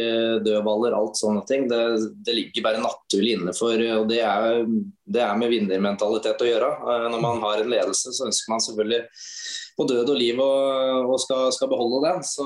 [0.45, 1.67] dødballer, alt sånne ting.
[1.71, 1.83] Det,
[2.23, 4.63] det ligger bare naturlig inne for, og det er,
[5.09, 6.69] det er med vinnermentalitet å gjøre.
[6.77, 9.01] Eh, når man har en ledelse, så ønsker man selvfølgelig
[9.79, 12.21] på død og liv og, skal, skal, beholde den.
[12.27, 12.45] Så,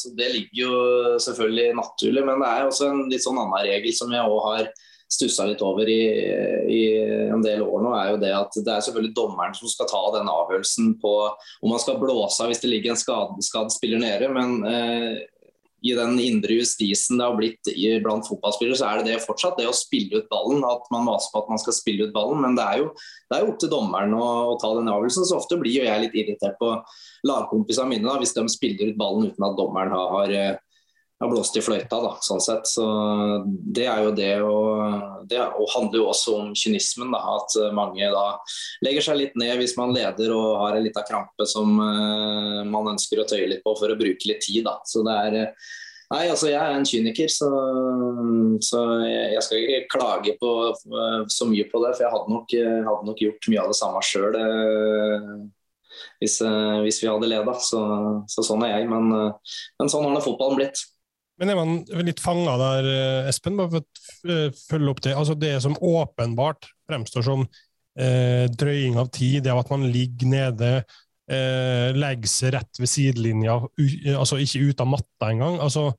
[0.00, 0.74] så, det ligger jo
[1.22, 2.26] selvfølgelig naturlig.
[2.26, 4.70] Men det er også en litt sånn annen regel som jeg òg har
[5.06, 6.02] stussa litt over i,
[6.66, 6.80] i,
[7.30, 10.00] en del år nå, er jo det at det er selvfølgelig dommeren som skal ta
[10.16, 14.30] den avgjørelsen på om man skal blåse av hvis det ligger en skadd spiller nede.
[14.34, 15.22] Men eh,
[15.86, 17.70] i den indre justisen det har blitt
[18.04, 20.64] blant fotballspillere, så er det det fortsatt det å spille ut ballen.
[20.66, 22.42] At man maser på at man skal spille ut ballen.
[22.42, 22.90] Men det er jo,
[23.30, 25.28] det er jo opp til dommeren å, å, ta den avgjørelsen.
[25.28, 26.72] Så ofte blir jo jeg litt irritert på
[27.26, 30.54] lagkompisene mine da, hvis de spiller ut ballen uten at dommeren har, har, eh,
[31.20, 32.00] har blåst i fløyta.
[32.02, 32.68] Da, sånn sett.
[32.68, 32.84] Så
[33.46, 37.14] det er jo det og Det og handler jo også om kynismen.
[37.14, 38.26] Da, at mange da
[38.86, 42.92] legger seg litt ned hvis man leder og har en lita krampe som uh, man
[42.94, 44.64] ønsker å tøye litt på for å bruke litt tid.
[44.68, 44.78] Da.
[44.86, 45.52] Så det er
[46.06, 47.48] Nei, altså jeg er en kyniker, så,
[48.62, 50.50] så jeg skal ikke klage på,
[51.34, 51.96] så mye på det.
[51.96, 52.54] For jeg hadde nok,
[52.86, 55.32] hadde nok gjort mye av det samme sjøl eh,
[56.22, 57.56] hvis, eh, hvis, vi hadde leda.
[57.58, 57.80] Så,
[58.30, 58.90] så, sånn er jeg.
[58.92, 60.84] Men, eh, men sånn har nå fotballen blitt.
[61.36, 61.72] Men er man
[62.06, 62.86] litt fanga der,
[63.30, 65.16] Espen, bare for å følge opp det?
[65.16, 67.42] Altså Det som åpenbart fremstår som
[67.98, 70.70] eh, drøying av tid, det av at man ligger nede
[71.30, 73.58] eh, legger seg rett ved sidelinja,
[74.14, 75.58] altså ikke ut av matta engang.
[75.62, 75.90] Altså,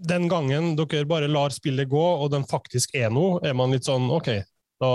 [0.00, 3.88] den gangen dere bare lar spillet gå, og den faktisk er noe, er man litt
[3.88, 4.32] sånn OK,
[4.80, 4.92] da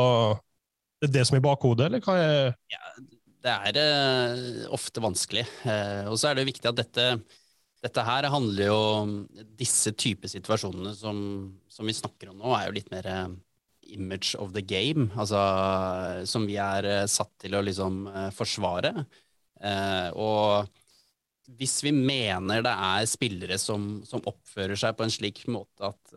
[1.02, 2.80] det er det som er i bakhodet, eller hva er ja,
[3.46, 5.44] Det er eh, ofte vanskelig.
[5.68, 7.10] Eh, og så er det viktig at dette,
[7.86, 9.12] dette her handler jo om
[9.58, 11.20] Disse type situasjonene som,
[11.70, 13.28] som, vi snakker om nå, er jo litt mer eh,
[13.96, 15.40] image of the game, altså,
[16.26, 18.92] som vi er uh, satt til å liksom forsvare.
[19.62, 20.66] Eh, og
[21.60, 26.16] hvis vi mener det er spillere som, som, oppfører seg på en slik måte at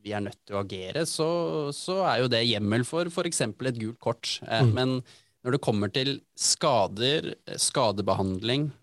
[0.00, 1.28] vi er nødt til å agere, så,
[1.76, 3.42] så, er jo det hjemmel for f.eks.
[3.44, 4.38] et gult kort.
[4.48, 4.72] Mm.
[4.76, 4.94] Men
[5.44, 8.79] når det kommer til skader, skadebehandling, eh,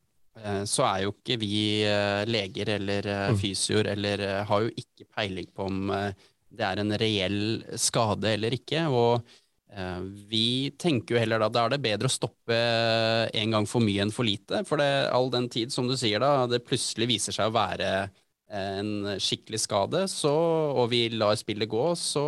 [0.70, 3.40] så er jo ikke vi eh, leger eller eh, Mm.
[3.42, 5.92] fysioer eller har jo ikke peiling på om
[6.58, 7.42] det er en reell
[7.76, 8.86] skade eller ikke.
[8.88, 9.26] Og
[10.32, 12.56] vi tenker jo heller da da er det bedre å stoppe
[13.36, 14.62] en gang for mye enn for lite.
[14.66, 17.90] For det, all den tid, som du sier da, det plutselig viser seg å være
[18.48, 20.32] en skikkelig skade, så,
[20.72, 22.24] og vi lar spillet gå, så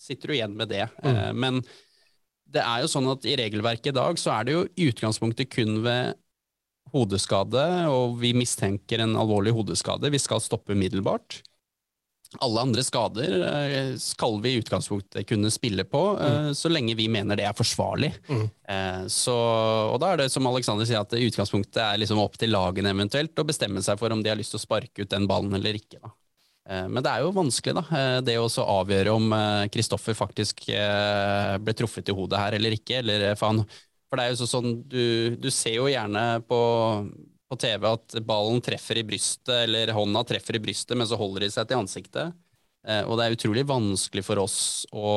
[0.00, 0.86] sitter du igjen med det.
[1.04, 1.36] Mm.
[1.36, 1.60] Men
[2.48, 5.52] det er jo sånn at i regelverket i dag så er det jo i utgangspunktet
[5.52, 6.16] kun ved
[6.92, 10.10] hodeskade, og vi mistenker en alvorlig hodeskade.
[10.12, 11.42] Vi skal stoppe umiddelbart.
[12.44, 16.50] Alle andre skader eh, skal vi i utgangspunktet kunne spille på, mm.
[16.52, 18.10] så lenge vi mener det er forsvarlig.
[18.28, 18.42] Mm.
[18.68, 22.52] Eh, Så, og da er det som Alexander sier, at utgangspunktet er liksom opp til
[22.52, 25.24] lagene eventuelt å bestemme seg for om de har lyst til å sparke ut den
[25.30, 26.02] ballen eller ikke.
[26.04, 26.12] Da.
[26.68, 27.86] Eh, Men det er jo vanskelig, da.
[27.96, 29.32] eh, Det å avgjøre om
[29.72, 33.00] Kristoffer faktisk eh, ble truffet i hodet her eller ikke.
[33.00, 33.64] Eller, for, han,
[34.08, 36.58] for det er jo sånn, du, du ser jo gjerne på,
[37.48, 41.44] på TV at ballen treffer i brystet, eller hånda treffer i brystet, men så holder
[41.46, 42.36] de seg til ansiktet.
[42.88, 44.60] Eh, Og det er utrolig vanskelig for oss
[44.92, 45.12] å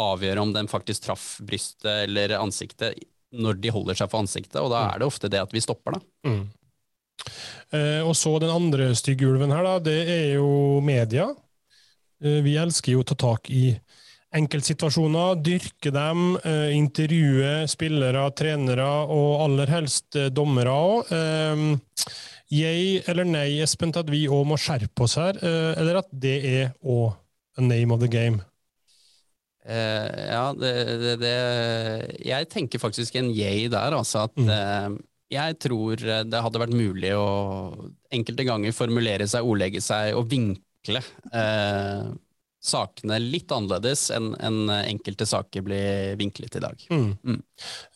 [0.00, 2.98] avgjøre om den faktisk traff brystet eller ansiktet
[3.30, 5.98] når de holder seg for ansiktet, og da er det ofte det at vi stopper,
[5.98, 6.00] da.
[6.26, 6.42] Mm.
[7.76, 11.28] Eh, og så den andre stygge ulven her, da, det er jo media.
[12.24, 13.68] Eh, vi elsker jo å ta tak i
[14.36, 21.10] enkeltsituasjoner, dyrke dem, eh, intervjue spillere, trenere og aller helst eh, dommere òg.
[21.14, 21.64] Eh,
[22.50, 25.36] jeg eller nei, Espen, til at vi òg må skjerpe oss her,
[25.78, 27.12] eller at det er òg
[27.58, 28.40] a name of the game?
[29.66, 31.34] Eh, ja, det, det, det
[32.26, 34.24] Jeg tenker faktisk en yay der, altså.
[34.26, 34.48] At Mm.
[34.50, 34.98] eh,
[35.30, 41.02] jeg tror det hadde vært mulig å enkelte ganger formulere seg, ordlegge seg og vinkle
[41.30, 42.08] eh,
[42.60, 46.82] sakene litt annerledes enn en enkelte saker blir vinklet i dag.
[46.92, 47.14] Mm.
[47.24, 47.40] Mm.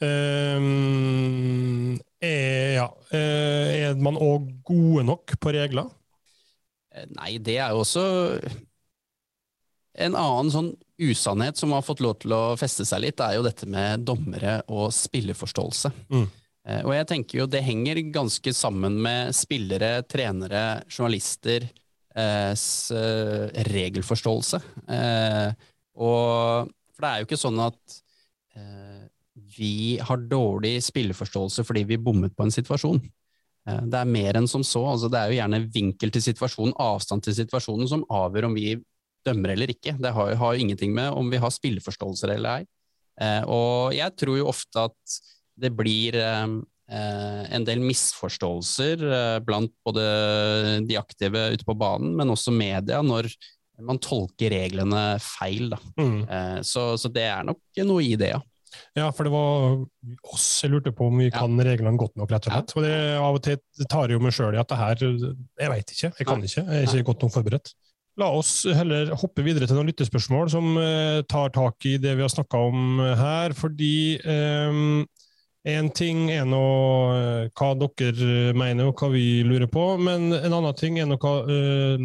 [0.01, 0.59] Eh,
[2.25, 2.87] er, ja.
[3.13, 5.91] eh, er man òg gode nok på regler?
[6.95, 8.05] Eh, Nei, det er jo også
[9.95, 10.73] en annen sånn
[11.05, 14.61] usannhet som har fått lov til å feste seg litt, er jo dette med dommere
[14.73, 15.93] og spilleforståelse.
[16.11, 16.27] Mm.
[16.65, 21.84] Eh, Og jeg tenker jo det henger ganske sammen med spillere, trenere, journalister, eh, eh,
[23.75, 24.61] regelforståelse.
[24.87, 25.51] Eh,
[25.99, 27.97] og for det er jo ikke sånn at
[28.55, 29.03] eh,
[29.57, 33.01] vi har dårlig spilleforståelse fordi vi bommet på en situasjon.
[33.69, 34.85] Eh, Det er mer enn som så.
[34.93, 38.77] altså Det er jo gjerne vinkel til situasjonen, avstand til situasjonen, som avgjør om vi
[39.25, 39.97] dømmer eller ikke.
[39.99, 42.67] Det har, jo ingenting med om vi har spilleforståelser eller ei.
[43.21, 45.19] Eh, og jeg tror jo ofte at
[45.57, 46.55] det blir eh, eh,
[46.89, 50.05] en del misforståelser eh, blant både
[50.87, 53.31] de aktive ute på banen, men også media, når
[53.83, 55.73] man tolker reglene feil.
[55.99, 56.19] Mm.
[56.29, 58.43] Eh, så, så det er nok noe i det, ja.
[58.99, 59.79] Ja, for det var
[60.35, 61.37] oss jeg lurte på om vi Ja.
[61.45, 62.73] kan reglene godt nok, rett og slett.
[62.75, 65.71] Og det, av og til tar jeg jo meg sjøl i at det her Jeg
[65.71, 66.49] veit ikke, jeg kan Nei.
[66.51, 66.65] ikke.
[66.67, 67.71] Jeg er ikke godt nok forberedt.
[68.19, 72.23] La oss heller hoppe videre til noen lyttespørsmål som eh, tar tak i det vi
[72.27, 73.95] har snakka om her, fordi
[75.65, 76.65] Én ting er nå
[77.17, 81.17] eh, hva dere mener og hva vi lurer på, men en annen ting er nå
[81.23, 82.03] hva uh,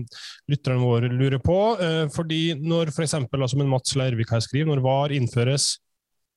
[0.47, 1.57] lytterne våre lurer på.
[1.75, 3.17] Uh, fordi når f.eks.
[3.19, 5.73] som en Mats Leirvik her skriver, når VAR innføres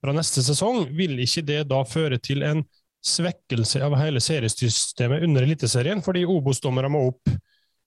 [0.03, 2.65] fra neste sesong, vil ikke det da føre til en
[3.07, 6.03] svekkelse av hele seriesystemet under Eliteserien?
[6.03, 7.31] Fordi Obos-dommere må opp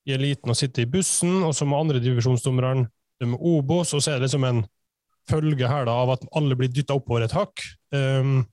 [0.06, 2.88] i eliten og sitte i bussen, og så må andredivisjonsdommerne
[3.20, 4.66] dømme Obos, og så er det liksom en
[5.30, 7.64] følge her da av at alle blir dytta oppover et hakk.
[7.92, 8.52] Um, eh,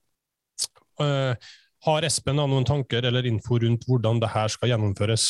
[1.01, 5.25] har Espen noen tanker eller info rundt hvordan det her skal gjennomføres?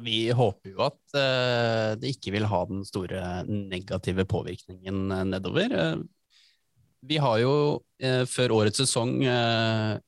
[0.00, 5.74] Vi håper jo at eh, det ikke vil ha den store negative påvirkningen eh, nedover.
[5.76, 5.98] Eh,
[7.04, 7.52] vi har jo
[8.00, 9.98] eh, før årets sesong eh,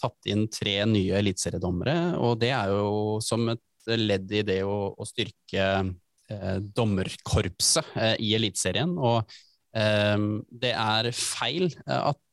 [0.00, 3.60] tatt inn tre nye eliteseriedommere, og det er jo som et
[4.00, 8.96] ledd i det å, å styrke eh, dommerkorpset eh, i Eliteserien.
[8.96, 9.28] Og
[9.76, 10.28] eh,
[10.64, 12.23] det er feil eh, at eh,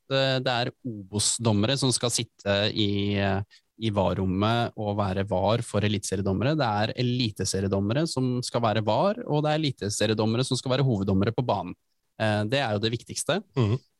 [0.43, 3.41] det er Obos-dommere som skal sitte i eh,
[3.81, 6.51] i VAR-rommet og være VAR for eliteseriedommere.
[6.53, 11.33] Det er eliteseriedommere som skal være VAR, og det er eliteseriedommere som skal være hoveddommere
[11.33, 11.73] på banen.
[12.21, 13.39] Eh, Det er jo det viktigste.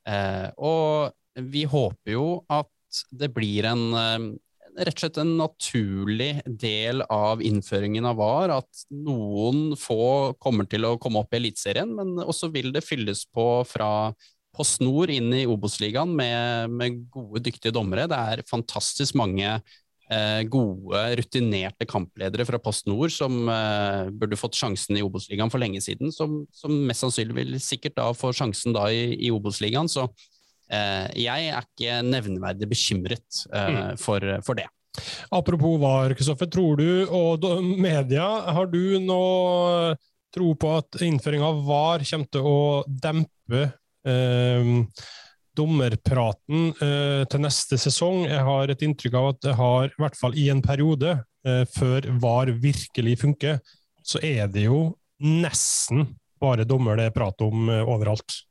[0.05, 2.69] Eh, Og vi håper jo at
[3.11, 4.37] det blir en eh,
[4.85, 10.85] rett og slett en naturlig del av innføringen av VAR, at noen få kommer til
[10.85, 14.13] å komme opp i Eliteserien, men også vil det fylles på fra
[14.55, 18.07] på snor inn i Obos-ligaen med, med gode, dyktige dommere.
[18.11, 24.59] Det er fantastisk mange eh, gode, rutinerte kampledere fra Post Nord som eh, burde fått
[24.59, 28.75] sjansen i Obos-ligaen for lenge siden, som, som mest sannsynlig vil sikkert da få sjansen
[28.75, 29.91] da i, i Obos-ligaen.
[29.91, 30.09] Så
[30.71, 33.97] jeg er ikke nevneverdig bekymret mm.
[33.99, 34.69] for, for, det.
[35.35, 36.47] Apropos VAR, Kristoffer.
[36.47, 37.43] Tror du, og
[37.75, 38.23] media,
[38.55, 39.97] har du noe
[40.31, 43.77] tro på at innføring av VAR kommer til å dempe eh,
[45.57, 48.25] dommerpraten eh, til neste sesong?
[48.29, 51.63] Jeg har et inntrykk av at det har, i hvert fall i en periode, eh,
[51.75, 53.59] før VAR virkelig funker,
[54.03, 54.85] så er det jo
[55.21, 56.07] nesten
[56.41, 58.41] bare dommer det er prat om eh, overalt.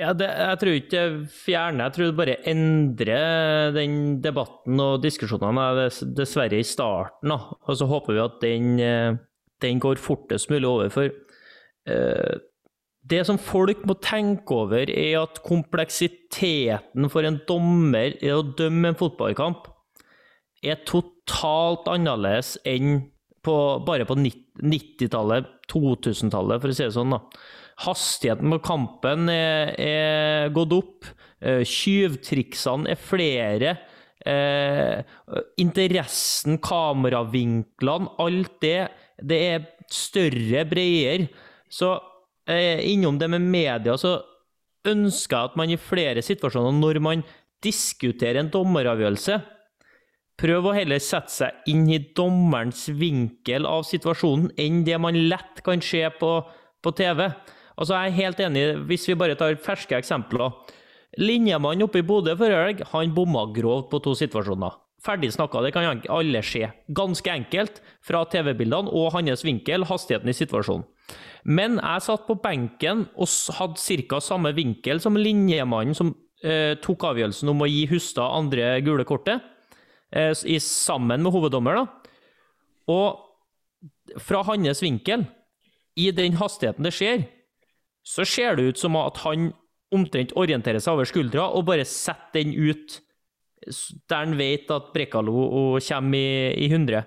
[0.00, 5.02] Ja, det, jeg tror ikke det fjerner, jeg tror det bare endrer den debatten og
[5.02, 7.34] diskusjonene dessverre i starten.
[7.34, 7.58] Da.
[7.68, 8.70] Og så håper vi at den,
[9.60, 10.88] den går fortest mulig over.
[10.94, 12.38] For eh,
[13.10, 18.92] det som folk må tenke over, er at kompleksiteten for en dommer i å dømme
[18.92, 19.68] en fotballkamp
[20.62, 23.00] er totalt annerledes enn
[23.44, 23.54] på,
[23.86, 27.14] bare på 90-tallet, 2000-tallet, for å si det sånn.
[27.16, 27.22] da.
[27.80, 31.08] Hastigheten på kampen er, er gått opp.
[31.40, 33.78] Eh, Tyvtriksene er flere.
[34.28, 35.00] Eh,
[35.62, 38.90] interessen, kameravinklene, alt det,
[39.24, 41.30] det er større, bredere.
[41.72, 42.09] Så eh,
[42.50, 44.18] innom det med media, så
[44.88, 47.24] ønsker jeg at man i flere situasjoner, når man
[47.64, 49.40] diskuterer en dommeravgjørelse,
[50.40, 55.60] prøver å heller sette seg inn i dommerens vinkel av situasjonen enn det man lett
[55.66, 56.30] kan se på,
[56.80, 57.26] på TV.
[57.76, 60.54] Altså, jeg er helt enig, hvis vi bare tar ferske eksempler.
[61.20, 64.78] Linjemannen oppe i Bodø forrige helg, han bomma grovt på to situasjoner.
[65.00, 66.66] Ferdig snakka, det kan alle se.
[66.92, 70.84] Ganske enkelt, fra TV-bildene og hans vinkel, hastigheten i situasjonen.
[71.44, 74.20] Men jeg satt på benken og hadde ca.
[74.20, 76.12] samme vinkel som linjemannen som
[76.44, 79.40] eh, tok avgjørelsen om å gi Hustad andre gule kortet,
[80.12, 81.80] eh, sammen med hoveddommer.
[81.80, 81.86] da.
[82.90, 85.24] Og fra hans vinkel,
[85.96, 87.24] i den hastigheten det skjer,
[88.06, 89.50] så ser det ut som at han
[89.92, 93.00] omtrent orienterer seg over skuldra og bare setter den ut
[94.08, 97.02] der han vet at Brekalo kommer i, i 100.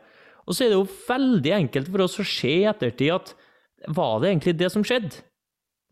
[0.46, 3.34] Og så er det jo veldig enkelt for oss å se i ettertid at
[3.88, 5.24] var det egentlig det som skjedde?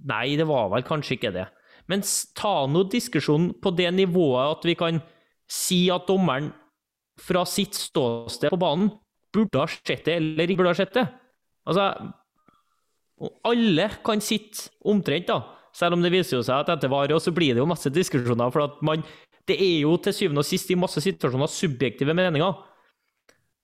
[0.07, 1.47] Nei, det var vel kanskje ikke det.
[1.89, 2.03] Men
[2.37, 5.01] ta nå diskusjonen på det nivået at vi kan
[5.51, 6.51] si at dommeren
[7.21, 8.89] fra sitt ståsted på banen
[9.31, 11.05] burde ha sett det, eller ikke burde ha sett det.
[11.67, 11.87] Altså,
[13.47, 15.41] alle kan sitte omtrent, da.
[15.75, 18.51] Selv om det viser seg at dette var, og så blir det jo masse diskusjoner.
[18.51, 19.05] For at man,
[19.47, 22.57] det er jo til syvende og sist i masse situasjoner subjektive meninger.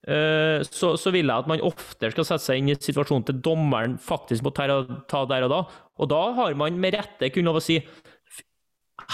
[0.07, 3.41] Uh, så, så, vil jeg at man oftere skal sette seg inn i situasjonen til
[3.43, 5.61] dommeren faktisk må ta, der og da.
[5.99, 7.81] Og da har man med rette kun lov å si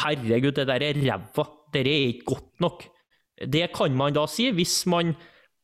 [0.03, 1.47] Herregud, det der er ræva.
[1.73, 2.85] Det er ikke godt nok.
[3.49, 5.15] Det kan man da si, hvis man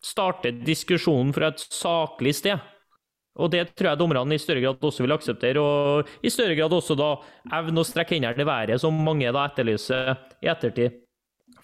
[0.04, 2.60] starter diskusjonen fra et saklig sted.
[3.40, 6.74] Og det tror jeg dommerne i større grad også vil akseptere, og i større grad
[6.76, 7.14] også da
[7.60, 10.12] evne å strekke hendene i været, som mange da etterlyser
[10.44, 10.98] i ettertid.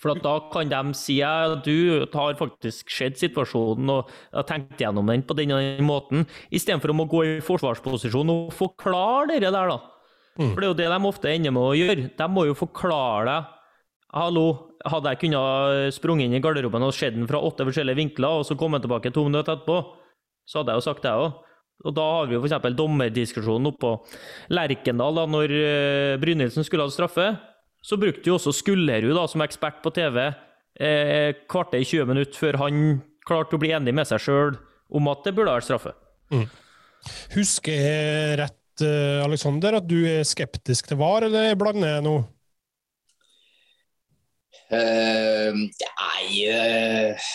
[0.06, 5.10] For da kan de si at du har faktisk sett situasjonen og har tenkt gjennom
[5.10, 9.74] den på den og den måten, istedenfor å gå i forsvarsposisjon og forklare det der,
[9.74, 9.80] da.
[10.38, 10.52] Mm.
[10.52, 12.10] For det er jo det de ofte ender med å gjøre.
[12.20, 13.52] De må jo forklare deg
[14.16, 14.46] Hallo,
[14.88, 18.46] hadde jeg kunnet sprunget inn i garderoben og sett den fra åtte forskjellige vinkler, og
[18.48, 19.76] så kommet tilbake to minutter etterpå,
[20.48, 21.42] så hadde jeg jo sagt det òg.
[21.84, 22.70] Og Da har vi jo f.eks.
[22.78, 23.92] dommerdiskusjonen oppå
[24.56, 25.20] Lerkendal.
[25.20, 27.28] da når uh, Brynildsen skulle ha straffe,
[27.86, 32.58] så brukte jo også Skullerud da, som ekspert på TV eh, kvarter 20 minutter før
[32.64, 34.56] han klarte å bli enig med seg sjøl
[34.96, 35.94] om at det burde vært straffe.
[36.34, 36.48] Mm.
[37.36, 42.16] Husker jeg rett, Aleksander, Alexander, at du er skeptisk til VAR, eller blander jeg nå?
[44.66, 47.26] Uh, nei uh,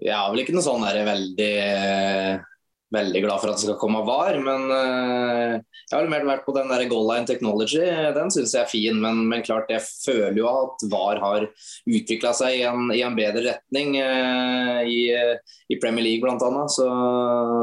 [0.00, 2.46] Jeg har vel ikke noe sånn der veldig uh,
[2.94, 4.38] veldig glad for at det skal komme VAR.
[4.42, 7.82] Men uh, jeg har mer vært på den der goal line technology.
[8.16, 12.32] Den syns jeg er fin, men, men, klart jeg føler jo at VAR har utvikla
[12.36, 15.00] seg i en, i en, bedre retning uh, i,
[15.72, 16.66] i, Premier League bl.a.
[16.72, 16.86] Så,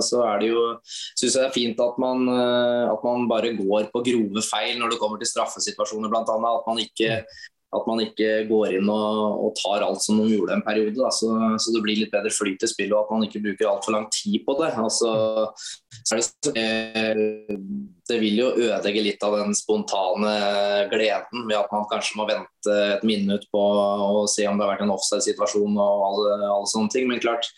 [0.10, 3.90] så er det jo syns jeg det er fint at man, at man bare går
[3.94, 6.24] på grove feil når det kommer til straffesituasjoner bl.a.
[6.24, 7.24] At man ikke
[7.74, 11.10] at man ikke går inn og, og tar alt som de gjorde en periode.
[11.16, 13.96] Så, så, det blir litt bedre flyt i spillet, og at man ikke bruker altfor
[13.96, 14.72] lang tid på det.
[14.80, 15.14] Altså,
[16.54, 16.68] det,
[18.10, 20.36] det, vil jo ødelegge litt av den spontane
[20.94, 24.76] gleden ved at man kanskje må vente et minutt på å se om det har
[24.76, 27.10] vært en offside-situasjon og alle, alle, sånne ting.
[27.10, 27.50] Men klart,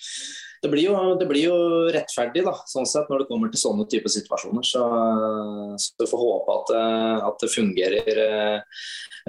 [0.65, 1.57] det blir, jo, det blir jo,
[1.93, 4.65] rettferdig da, sånn sett, når det kommer til sånne typer situasjoner.
[4.65, 4.81] Så,
[5.81, 6.73] så vi får håpe at,
[7.29, 8.23] at det fungerer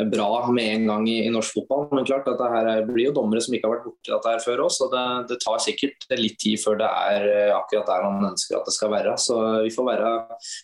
[0.05, 1.87] bra med en gang i, i norsk fotball.
[1.93, 4.65] Men klart, dette her blir jo dommere som ikke har vært borti dette her før
[4.67, 4.81] oss.
[4.85, 8.59] Og det, det, tar sikkert litt tid før det er eh, akkurat der man ønsker
[8.59, 9.17] at det skal være.
[9.21, 10.13] Så vi får, være,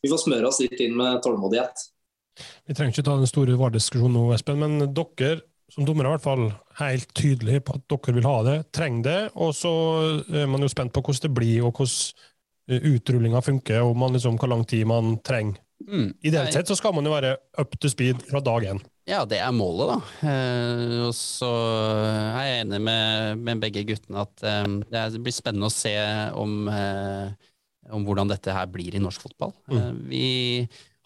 [0.04, 1.86] vi får smøre oss litt inn med tålmodighet.
[2.68, 5.40] Vi trenger ikke ta den store VAR-diskusjonen nå, Espen, men dere
[5.72, 6.46] som dommere er i hvert fall
[6.82, 9.72] helt tydelig på at dere vil ha det, trenger det, og så
[10.28, 12.24] er man jo spent på hvordan det blir, og hvordan
[12.68, 15.60] eh, utrullinga funker, og man liksom, hvor lang tid man trenger.
[15.82, 16.12] Mm.
[16.22, 18.82] Ideelt sett så skal man jo være up to speed fra dag én.
[19.08, 20.28] Ja, det er målet, da.
[20.30, 21.50] Eh, og så
[22.36, 25.94] er jeg enig med, med begge guttene at eh, det blir spennende å se
[26.38, 27.50] om, eh,
[27.90, 29.56] om, hvordan dette her blir i norsk fotball.
[29.72, 30.04] Mm.
[30.12, 30.26] Vi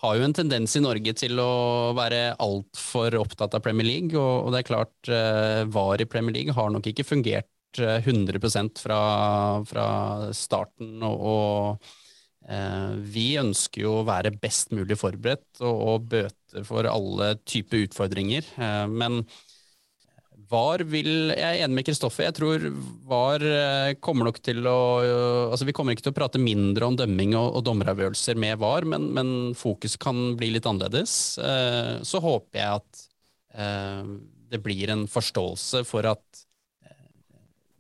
[0.03, 4.47] har jo en tendens i Norge til å være altfor opptatt av Premier League, og,
[4.47, 8.69] og det er klart eh, VAR i Premier League har nok ikke fungert 100 eh,
[8.81, 9.01] fra,
[9.69, 9.87] fra
[10.37, 10.99] starten.
[11.05, 11.95] og, og
[12.47, 17.89] Eh, vi ønsker jo å være best mulig forberedt og, og bøte for alle typer
[17.89, 18.47] utfordringer.
[18.55, 19.25] Eh, men
[20.51, 22.29] VAR vil Jeg er enig med Kristoffer.
[22.29, 22.67] Jeg tror
[23.09, 24.79] VAR eh, kommer nok til å
[25.51, 28.87] Altså, vi kommer ikke til å prate mindre om dømming og, og dommeravgjørelser med VAR,
[28.89, 31.13] men, men, fokus kan bli litt annerledes.
[32.07, 33.05] Så håper jeg at
[34.53, 36.47] det blir en forståelse for at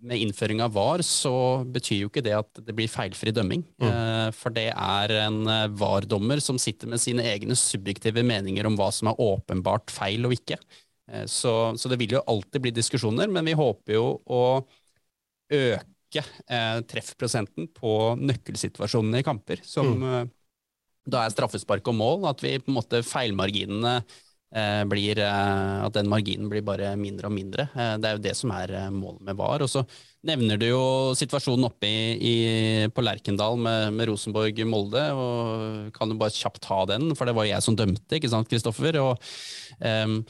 [0.06, 1.34] med innføring av VAR så
[1.72, 3.64] betyr jo ikke det at det blir feilfri dømming.
[3.82, 3.86] Mm.
[3.88, 8.76] Eh, for det er en eh, VAR-dommer som sitter med sine egne subjektive meninger om
[8.78, 10.60] hva som er åpenbart feil og ikke.
[11.12, 14.42] Eh, så, så det vil jo alltid bli diskusjoner, men vi håper jo å
[15.56, 20.30] øke eh, treffprosenten på nøkkelsituasjonene i kamper, som mm.
[21.12, 22.30] da er straffespark og mål.
[22.32, 24.00] At vi på en måte feilmarginene
[24.54, 27.66] Eh, blir, eh, at den marginen blir bare mindre og mindre.
[27.74, 29.60] Eh, det er jo det som er målet med VAR.
[29.60, 29.82] Og så
[30.24, 30.84] nevner du jo
[31.18, 32.34] situasjonen oppe i, i,
[32.88, 35.04] på Lerkendal med, med Rosenborg-Molde.
[35.12, 38.48] og Kan du bare kjapt ta den, for det var jeg som dømte, ikke sant,
[38.48, 38.96] Kristoffer?
[39.02, 39.18] Og
[39.82, 40.20] um,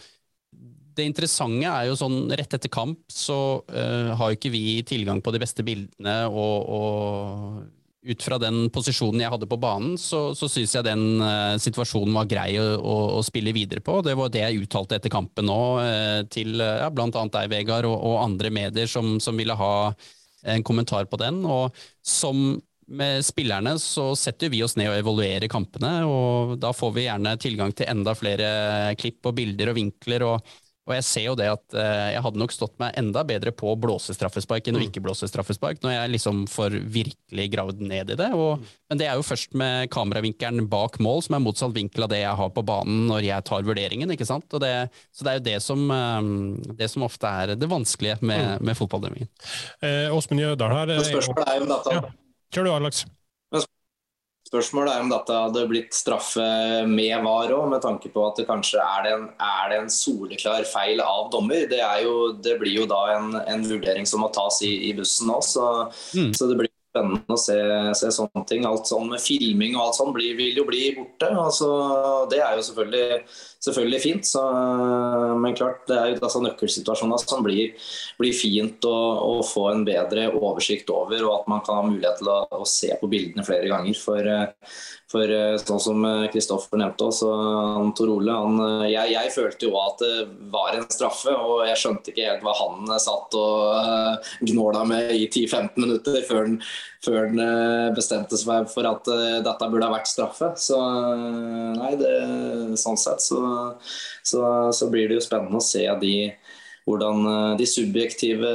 [0.96, 3.38] det interessante er jo sånn rett etter kamp så
[3.68, 7.64] uh, har jo ikke vi tilgang på de beste bildene og, og
[8.06, 12.14] ut fra den posisjonen jeg hadde på banen, så, så syns jeg den uh, situasjonen
[12.14, 13.98] var grei å, å, å, spille videre på.
[14.06, 17.10] Det var det jeg uttalte etter kampen nå, uh, til ja, bl.a.
[17.10, 19.74] deg, Vegard, og, og, andre medier som, som, ville ha
[20.46, 21.42] en kommentar på den.
[21.50, 21.74] Og
[22.06, 27.08] som med spillerne så setter vi oss ned og evaluerer kampene, og da får vi
[27.08, 30.26] gjerne tilgang til enda flere klipp og bilder og vinkler.
[30.28, 30.54] og
[30.86, 33.72] og jeg ser jo det at eh, jeg hadde nok stått meg enda bedre på
[33.72, 34.86] å blåse straffespark enn å mm.
[34.86, 38.28] ikke blåse straffespark, når jeg liksom får virkelig gravd ned i det.
[38.36, 38.76] Og, mm.
[38.92, 42.22] men det er jo først med kameravinkelen bak mål, som er motsatt vinkel av det
[42.22, 44.14] jeg har på banen når jeg tar vurderingen.
[44.14, 44.46] ikke sant?
[44.62, 44.72] Det,
[45.10, 46.30] så det er jo det som, eh,
[46.78, 48.66] det som, ofte er det vanskelige med, mm.
[48.70, 49.32] med fotballdømmingen.
[49.82, 50.96] Eh, Jødal Jødahl her.
[51.10, 51.98] Spørsmålet er jo dette.
[51.98, 52.16] Ja.
[52.54, 53.06] Kjør du, Alex.
[54.46, 56.44] Spørsmålet er om dette hadde blitt straffe
[56.86, 59.90] med VAR òg, med tanke på at det kanskje er det en, er det en
[59.90, 61.64] soleklar feil av dommer.
[61.66, 65.32] Det, jo, det blir jo da en, en, vurdering som må tas i, i bussen
[65.34, 65.66] òg, så,
[66.14, 66.30] mm.
[66.38, 66.65] så, det blir
[66.96, 67.56] spennende å se,
[67.98, 68.64] se, sånne ting.
[68.68, 71.30] Alt sånn med filming og alt sånn blir, vil jo bli borte.
[71.30, 71.68] Altså,
[72.30, 73.20] det er jo selvfølgelig,
[73.68, 74.28] selvfølgelig fint.
[74.28, 74.42] Så,
[75.42, 77.74] men klart, det er jo disse nøkkelsituasjoner som blir,
[78.20, 82.22] blir fint å, å, få en bedre oversikt over, og at man kan ha mulighet
[82.22, 83.98] til å, å se på bildene flere ganger.
[84.00, 84.32] For,
[85.10, 85.30] for
[85.62, 87.28] sånn som Kristoffer nevnte også,
[87.94, 88.56] Tor Ole, han,
[88.90, 92.56] jeg, jeg, følte jo at det var en straffe, og jeg skjønte ikke helt hva
[92.58, 96.58] han satt og gnåla med i 10-15 minutter før han
[97.06, 100.52] før eh, bestemte seg for at eh, dette burde ha vært straffe.
[100.60, 102.12] Så eh, nei, det,
[102.80, 103.40] sånn sett så,
[104.22, 104.42] så,
[104.74, 106.14] så, blir det jo spennende å se de,
[106.86, 108.50] hvordan de subjektive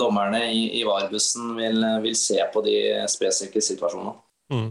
[0.00, 2.76] dommerne i, i VAR-bussen vil, vil, se på de
[3.10, 4.16] spesifikke situasjonene.
[4.50, 4.70] Mm.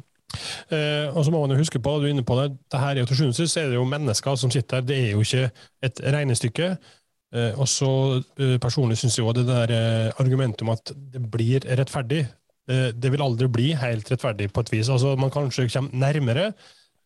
[0.69, 2.95] Eh, og så må man jo huske på, du er inne på det, det her
[2.95, 5.25] er jo til sjuende sist er det jo mennesker som sitter her, det er jo
[5.25, 5.49] ikke
[5.89, 6.73] et regnestykke.
[7.35, 7.91] Eh, og så
[8.41, 9.73] eh, Personlig syns jeg òg det der
[10.21, 12.25] argumentet om at det blir rettferdig,
[12.69, 14.89] Eh, det vil aldri bli helt rettferdig på et vis.
[14.93, 16.51] Altså, man kanskje kommer nærmere,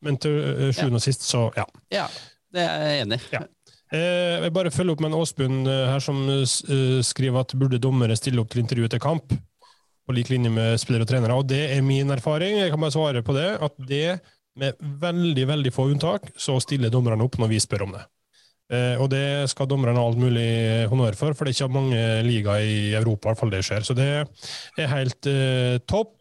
[0.03, 1.65] men til sjuende sjuende og sist, så ja.
[1.93, 2.07] Ja,
[2.53, 3.37] det er jeg enig i.
[3.37, 3.43] Ja.
[3.93, 6.23] Eh, jeg bare følger opp med en Åsbund her som
[7.05, 9.35] skriver at burde dommere stille opp til intervju etter kamp
[10.07, 11.37] på lik linje med spillere og trenere.
[11.39, 12.59] Og det er min erfaring.
[12.59, 13.49] Jeg kan bare svare på det.
[13.63, 14.07] At det,
[14.59, 18.03] med veldig veldig få unntak, så stiller dommerne opp når vi spør om det.
[18.73, 20.49] Eh, og det skal dommerne ha alt mulig
[20.91, 23.85] honnør for, for det er ikke mange ligaer i Europa i hvert fall det skjer.
[23.85, 24.09] Så det
[24.79, 26.15] er helt eh, topp.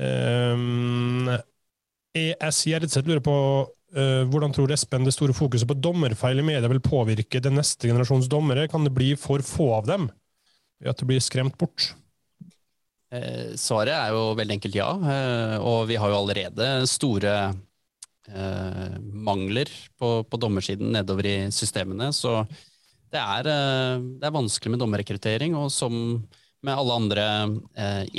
[0.00, 1.36] Eh,
[2.20, 3.34] ES Gjerdseth lurer på
[3.94, 7.86] uh, hvordan tror Espen det store fokuset på dommerfeil i media vil påvirke den neste
[7.86, 8.66] generasjons dommere?
[8.70, 10.08] Kan det bli for få av dem?
[10.82, 11.92] At det blir skremt bort?
[13.10, 14.90] Eh, svaret er jo veldig enkelt ja.
[14.94, 17.34] Eh, og vi har jo allerede store
[18.30, 22.12] eh, mangler på, på, dommersiden nedover i systemene.
[22.14, 22.38] Så
[23.10, 25.56] det er, det er, vanskelig med dommerrekruttering.
[25.58, 25.94] Og som
[26.60, 27.22] med alle andre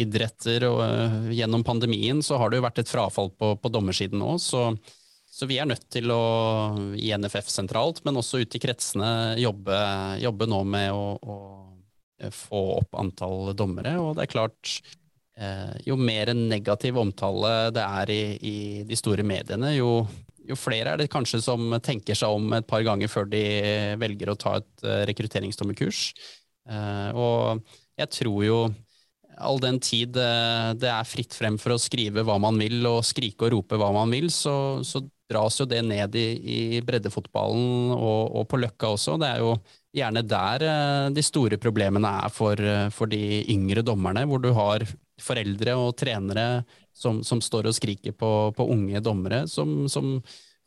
[0.02, 4.34] idretter og gjennom pandemien, så har det jo vært et frafall på, på dommersiden nå.
[4.42, 4.66] Så,
[5.32, 6.24] så vi er nødt til å,
[6.98, 9.78] i NFF sentralt, men også ute i kretsene, jobbe,
[10.26, 11.38] jobbe nå med å, å,
[12.30, 13.96] få opp antall dommere.
[14.02, 14.74] Og det er klart,
[15.38, 18.58] eh, jo mer negativ omtale det er i, i
[18.88, 20.06] de store mediene, jo,
[20.48, 23.44] jo, flere er det kanskje som tenker seg om et par ganger før de
[24.02, 26.06] velger å ta et uh, rekrutteringsdommerkurs.
[26.70, 27.62] Eh, og
[28.00, 28.58] jeg tror jo
[29.42, 33.06] all den tid eh, det er fritt frem for å skrive hva man vil og
[33.08, 35.02] skrike og rope hva man vil, så, så
[35.32, 39.18] dras jo det ned i, i breddefotballen og, og, på Løkka også.
[39.22, 39.56] Det er jo
[39.96, 44.52] gjerne der eh, de store problemene er for, eh, for de yngre dommerne, hvor du
[44.56, 44.86] har
[45.22, 46.64] foreldre og trenere
[46.96, 50.18] som, som står og skriker på, på unge dommere, som, som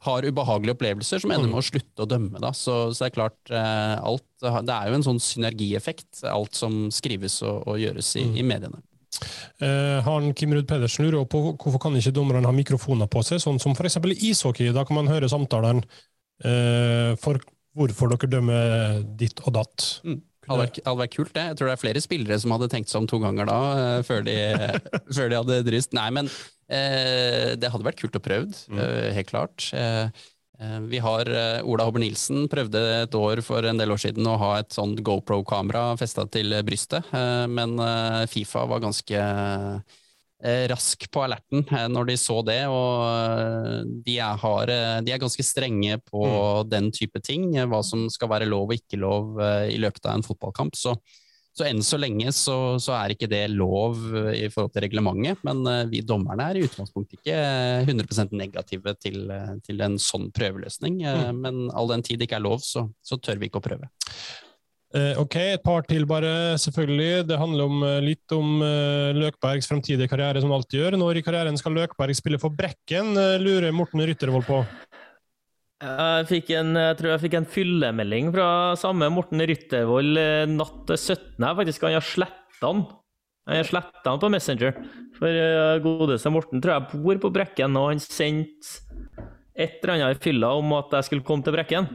[0.05, 2.41] har ubehagelige opplevelser som ender med å slutte å dømme.
[2.43, 2.53] Da.
[2.57, 6.89] Så, så det er klart, eh, alt, det er jo en sånn synergieffekt, alt som
[6.93, 8.37] skrives og, og gjøres i, mm.
[8.41, 8.85] i mediene.
[9.62, 13.39] Uh, han Kim Ruud Pedersen lurer på hvorfor kan ikke dommerne ha mikrofoner på seg,
[13.41, 14.01] sånn som f.eks.
[14.11, 14.72] i ishockey.
[14.75, 15.85] Da kan man høre samtalene
[16.43, 17.39] uh, for
[17.75, 19.89] hvorfor dere dømmer ditt og datt.
[20.07, 20.20] Mm.
[20.45, 21.47] Hadde vært, hadde vært, kult, det.
[21.49, 24.01] Jeg tror det er flere spillere som hadde tenkt seg om to ganger da, uh,
[24.05, 24.37] før, de,
[25.16, 25.97] før, de, hadde dryst.
[25.97, 26.31] Nei, men
[26.64, 28.79] det hadde vært kult å prøve, mm.
[29.14, 29.66] helt klart.
[30.61, 34.27] Eh, vi har eh, Ola Hobber Nilsen prøvde et år for en del år siden
[34.31, 37.75] å ha et sånt GoPro-kamera festa til brystet, eh, men
[38.31, 39.25] Fifa var ganske
[40.68, 44.72] rask på alerten når de så det, og de er, har,
[45.07, 46.68] de er ganske strenge på mm.
[46.68, 49.39] den type ting, hva som skal være lov og ikke lov
[49.70, 50.76] i løpet av en fotballkamp.
[50.76, 50.93] Så
[51.55, 55.43] så enn så lenge så, så, er ikke det lov eh, i forhold til reglementet,
[55.47, 57.37] men vi dommerne er i utgangspunktet ikke
[57.85, 59.20] 100 negative til,
[59.62, 60.99] til, en sånn prøveløsning.
[61.05, 61.45] Mm.
[61.45, 63.91] Men all den tid det ikke er lov, så, så tør vi ikke å prøve.
[64.95, 67.25] Ok, et par til bare, selvfølgelig.
[67.27, 68.61] Det handler om, litt om
[69.19, 70.97] Løkbergs fremtidige karriere, som alltid gjør.
[71.01, 73.11] Når i karrieren skal Løkberg spille for Brekken,
[73.43, 74.61] lurer Morten Ryttervold på.
[75.85, 78.47] Jeg, en, jeg tror jeg fikk en fyllemelding fra
[78.81, 81.45] samme Morten Ryttervold eh, natt til 17.
[81.59, 82.85] Faktisk han har sletta han.
[83.51, 84.79] Har sletta han på Messenger.
[85.19, 88.81] For godeste Morten tror jeg bor på Brekken, og han sendte
[89.55, 91.91] et eller annet i fylla om at jeg skulle komme til Brekken.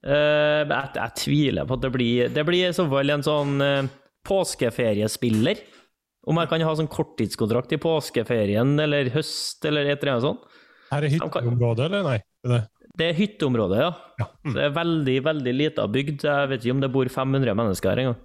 [0.00, 3.60] Uh, jeg, jeg, tviler på at det blir Det blir i så fall en sånn
[3.60, 3.90] uh,
[4.24, 5.60] påskeferiespiller.
[6.30, 10.58] Om jeg kan ha sånn korttidskontrakt i påskeferien eller høst eller et eller annet sånt.
[10.90, 12.18] Her er hytteområdet, eller nei?
[12.44, 12.60] Det
[13.00, 13.90] det er hytteområdet, ja.
[14.20, 14.26] ja.
[14.44, 14.54] Mm.
[14.56, 16.24] Det er veldig veldig lita bygd.
[16.26, 18.18] Jeg vet ikke om det bor 500 mennesker her engang.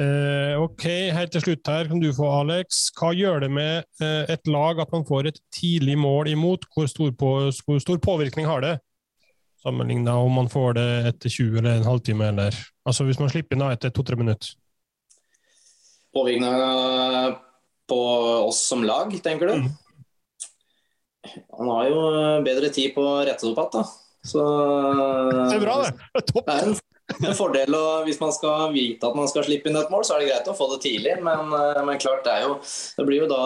[0.00, 2.84] Eh, ok, helt til slutt her kan du få, Alex.
[2.96, 6.68] Hva gjør det med eh, et lag at man får et tidlig mål imot?
[6.72, 7.32] Hvor stor, på,
[7.66, 8.76] hvor stor påvirkning har det?
[9.62, 13.54] Sammenligna om man får det etter 20 eller en halvtime, eller Altså hvis man slipper
[13.54, 14.56] inn etter to-tre minutter.
[16.12, 17.36] Påvirkninga
[17.88, 17.98] på
[18.48, 19.60] oss som lag, tenker du?
[19.62, 19.68] Mm.
[21.58, 22.00] Han har jo
[22.44, 23.84] bedre tid på å rette det opp igjen, da.
[24.22, 26.24] Så Det er bra, det.
[26.32, 26.46] Topp.
[26.46, 26.76] Det er en,
[27.26, 30.16] en fordel og Hvis man skal vite at man skal slippe inn et mål, så
[30.16, 31.14] er det greit å få det tidlig.
[31.24, 32.56] Men, eh, men klart, det, jo,
[32.98, 33.42] det, blir jo da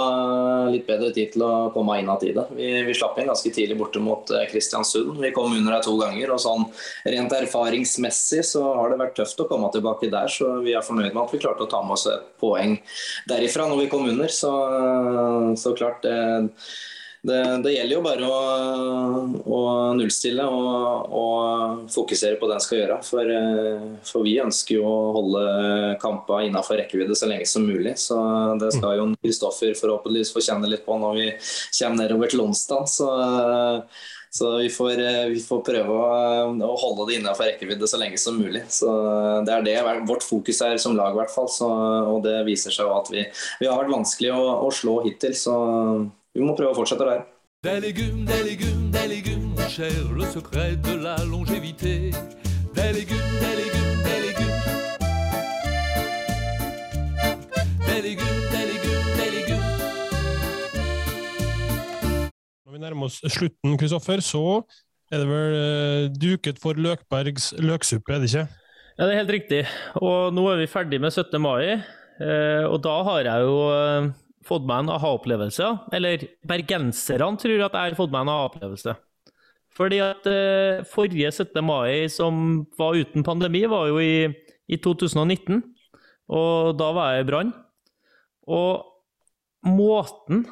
[0.72, 2.46] litt bedre tid til å komme inn av tide.
[2.56, 5.16] Vi, vi, slapp inn ganske tidlig borte mot eh, Kristiansund.
[5.22, 6.34] Vi kom under der to ganger.
[6.36, 6.66] og sånn
[7.06, 11.12] Rent erfaringsmessig så har det vært tøft å komme tilbake der, så vi er fornøyd
[11.12, 12.76] med at vi klarte å ta med oss et poeng
[13.30, 14.30] derifra når vi kom under.
[14.32, 14.52] Så,
[15.58, 16.16] så klart det
[17.26, 18.40] det, det, gjelder jo bare å,
[19.56, 19.60] å
[19.98, 22.98] nullstille og, og, fokusere på det en skal gjøre.
[23.06, 25.46] For, eh, for vi ønsker jo å holde
[26.02, 27.96] kampa innafor rekkevidde så lenge som mulig.
[28.00, 28.18] Så
[28.60, 31.30] det skal jo Kristoffer forhåpentligvis få kjenne litt på når vi
[31.80, 32.84] kommer nedover til onsdag.
[32.90, 33.08] Så,
[34.36, 35.02] så vi, får,
[35.32, 36.10] vi får, prøve å,
[36.68, 38.66] å holde det innafor rekkevidde så lenge som mulig.
[38.70, 38.92] Så
[39.46, 41.50] Det er det vårt fokus er som lag, i hvert fall.
[41.50, 41.70] Så,
[42.12, 43.26] og det viser seg at vi,
[43.62, 45.34] vi har vært vanskelig å, å slå hittil.
[45.38, 45.56] Så
[46.36, 47.24] vi må prøve å fortsette der.
[47.64, 52.10] Des légumes, des légumes, des légumes, cher, le secret de la longévité.
[52.76, 54.60] Des légumes, des légumes, des légumes.
[57.86, 59.70] Des légumes, des légumes, des légumes.
[62.66, 64.44] Når vi nærmer oss slutten, Kristoffer, så
[65.08, 68.44] er det vel uh, duket for Løkbergs løksuppe, er det ikke?
[68.98, 69.64] Ja, det er helt riktig.
[70.04, 71.40] Og nå er vi ferdig med 17.
[71.40, 71.80] mai,
[72.20, 74.12] uh, og da har jeg jo uh,
[74.46, 75.68] fått meg en aha-opplevelse.
[75.96, 78.96] Eller bergenserne tror at jeg har fått meg en aha-opplevelse.
[79.76, 81.60] Fordi at eh, forrige 17.
[81.64, 84.28] mai som var uten pandemi, var jo i,
[84.72, 85.60] i 2019.
[86.32, 87.52] Og da var jeg i Brann.
[88.46, 88.86] Og
[89.66, 90.46] måten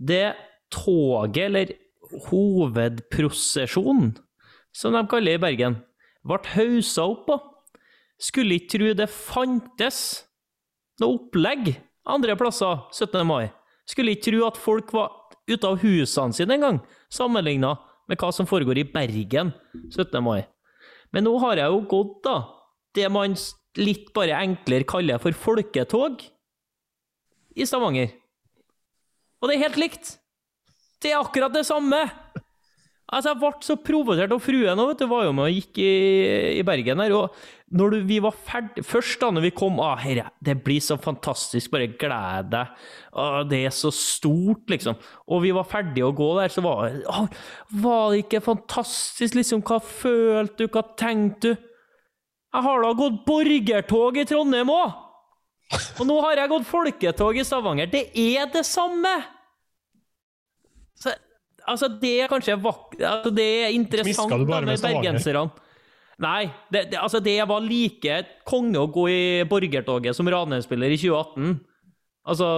[0.00, 0.36] det
[0.72, 1.74] toget, eller
[2.30, 4.14] hovedprosesjonen,
[4.72, 5.80] som de kaller i Bergen,
[6.26, 7.36] ble haussa opp på,
[8.20, 10.00] skulle ikke tro det fantes
[11.00, 11.72] noe opplegg
[12.08, 13.26] andre plasser 17.
[13.26, 13.50] mai.
[13.88, 15.12] Skulle ikke tro at folk var
[15.50, 16.78] ute av husene sine engang,
[17.10, 17.74] sammenligna
[18.10, 19.52] med hva som foregår i Bergen
[19.90, 20.20] 17.
[20.22, 20.44] mai.
[21.14, 22.36] Men nå har jeg jo gått, da,
[22.94, 23.34] det man
[23.78, 26.22] litt bare enklere kaller for folketog
[27.56, 28.10] i Stavanger.
[29.40, 30.16] Og det er helt likt!
[31.00, 32.02] Det er akkurat det samme!
[33.10, 35.94] Altså, Jeg ble så provosert, og fruen du, var jo med og gikk i,
[36.60, 37.14] i Bergen her.
[37.16, 37.34] og
[37.70, 40.96] når du, vi var ferdig, Først da når vi kom ah, herre, Det blir så
[40.98, 42.72] fantastisk, bare gled deg.
[43.50, 44.98] Det er så stort, liksom.
[45.30, 47.26] Og vi var ferdige å gå der, så var ah,
[47.70, 49.62] Var det ikke fantastisk, liksom?
[49.66, 50.70] Hva følte du?
[50.70, 51.68] Hva tenkte du?
[52.50, 54.96] Jeg har da gått borgertog i Trondheim òg!
[55.70, 57.86] Og nå har jeg gått folketog i Stavanger.
[57.92, 59.12] Det er det samme!
[61.60, 65.00] Så, altså, det er kanskje vak altså, Det er interessant da, med Stavanger?
[65.00, 65.50] bergenserne.
[66.20, 70.98] Nei, det, det, altså det var like konge å gå i borgertoget som Ranheim-spiller i
[71.00, 71.54] 2018.
[72.28, 72.48] Altså,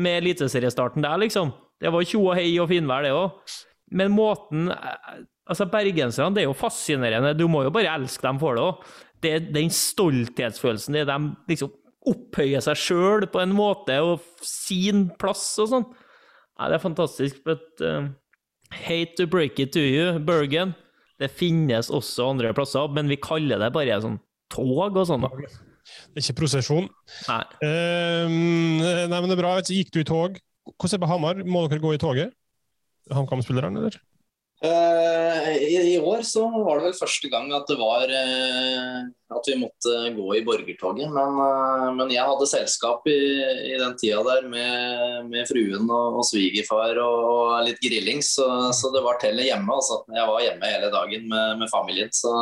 [0.00, 1.52] med eliteseriestarten der, liksom.
[1.78, 3.58] Det var tjo og hei og finvær, det òg.
[3.98, 7.30] Men måten eh, Altså, bergenserne, det er jo fascinerende.
[7.32, 8.82] Du må jo bare elske dem for det òg.
[9.54, 11.14] Den stolthetsfølelsen, det de
[11.48, 11.70] liksom
[12.08, 15.86] opphøyer seg sjøl på en måte, og sin plass og sånn.
[16.58, 17.40] Nei, det er fantastisk.
[17.46, 18.10] But uh,
[18.74, 20.74] hate to break it to you, Bergen.
[21.18, 24.20] Det finnes også andre plasser, men vi kaller det bare sånn
[24.52, 25.26] tog og sånn.
[25.28, 26.88] Det er ikke prosesjon.
[27.28, 27.42] Nei.
[27.62, 29.56] Uh, nei, men det er bra.
[29.64, 30.38] Gikk du i tog?
[30.68, 31.42] Hvordan er det på Hamar?
[31.48, 32.34] Må dere gå i toget?
[33.14, 33.98] HamKam-spillerne, eller?
[34.58, 39.04] Uh, i, I år så var det vel første gang at det var eh,
[39.34, 41.10] at vi måtte gå i borgertoget.
[41.12, 43.18] Men, eh, men jeg hadde selskap i,
[43.72, 48.48] i den tida der med, med fruen og, og svigerfar og, og litt grilling, så,
[48.76, 49.68] så det var tellet hjemme.
[49.74, 50.00] Altså.
[50.14, 52.12] Jeg var hjemme hele dagen med, med familien.
[52.14, 52.32] Så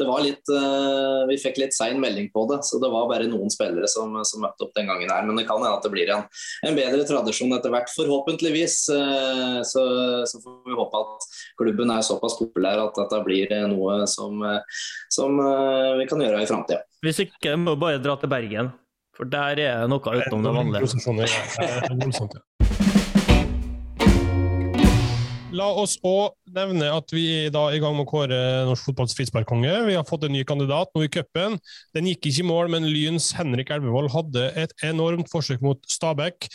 [0.00, 3.28] det var litt eh, Vi fikk litt sein melding på det, så det var bare
[3.30, 5.26] noen spillere som, som møtte opp den gangen her.
[5.28, 6.26] Men det kan hende at det blir en,
[6.66, 8.80] en bedre tradisjon etter hvert, forhåpentligvis.
[8.94, 9.82] Eh, Så,
[10.30, 11.24] så får vi håpe at
[11.58, 14.40] klubben er såpass populær at dette blir noe som,
[15.12, 15.40] som
[15.98, 16.82] vi kan gjøre i framtida.
[17.04, 18.72] Hvis ikke, må du bare dra til Bergen.
[19.18, 20.86] For der er noe utenom det vanlige.
[25.58, 28.38] La oss òg nevne at vi er da i gang med å kåre
[28.68, 29.72] norsk fotballs frisparkkonge.
[29.88, 31.56] Vi har fått en ny kandidat nå i cupen.
[31.96, 36.50] Den gikk ikke i mål, men Lyns Henrik Elvevold hadde et enormt forsøk mot Stabæk.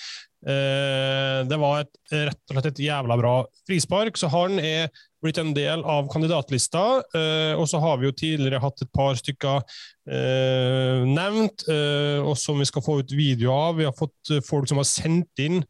[0.46, 3.34] Eh, Det var et, rett og slett et jævla bra
[3.68, 4.88] frispark, så han er
[5.24, 7.02] blitt en del av kandidatlista.
[7.16, 9.62] Eh, Og så har vi jo tidligere hatt et par stykker
[10.08, 13.78] eh, nevnt, eh, og som vi skal få ut video av.
[13.80, 15.64] Vi har fått folk som har sendt inn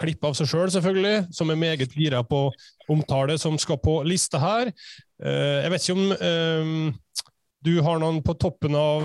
[0.00, 2.46] klipp av seg sjøl, selv, selvfølgelig, som er meget gira på
[2.88, 4.70] omtale, som skal på lista her.
[5.20, 6.94] Jeg vet ikke om
[7.60, 9.04] du har noen på toppen av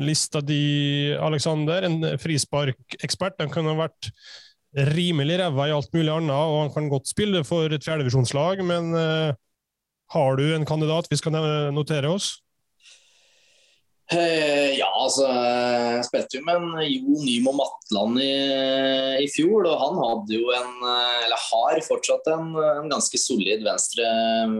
[0.00, 3.36] lista di, Aleksander, en frisparkekspert.
[3.36, 4.08] Den kunne vært
[4.76, 8.92] rimelig ræva i alt mulig annet, og han kan godt spille for et fjerdedivisjonslag, men
[8.94, 9.32] eh,
[10.12, 11.36] har du en kandidat vi skal
[11.74, 12.36] notere oss?
[14.08, 18.30] Eh, ja, altså Jeg spilte jo med en Jo Nymo Matland i,
[19.20, 23.66] i fjor, og han hadde jo en eh, Eller har fortsatt en, en ganske solid
[23.66, 24.08] venstre,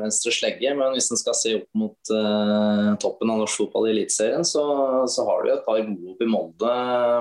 [0.03, 0.75] venstre slegge.
[0.77, 4.63] Men hvis en skal se opp mot uh, toppen av norsk fotball i Eliteserien, så,
[5.09, 6.75] så har du et par gode opp i Molde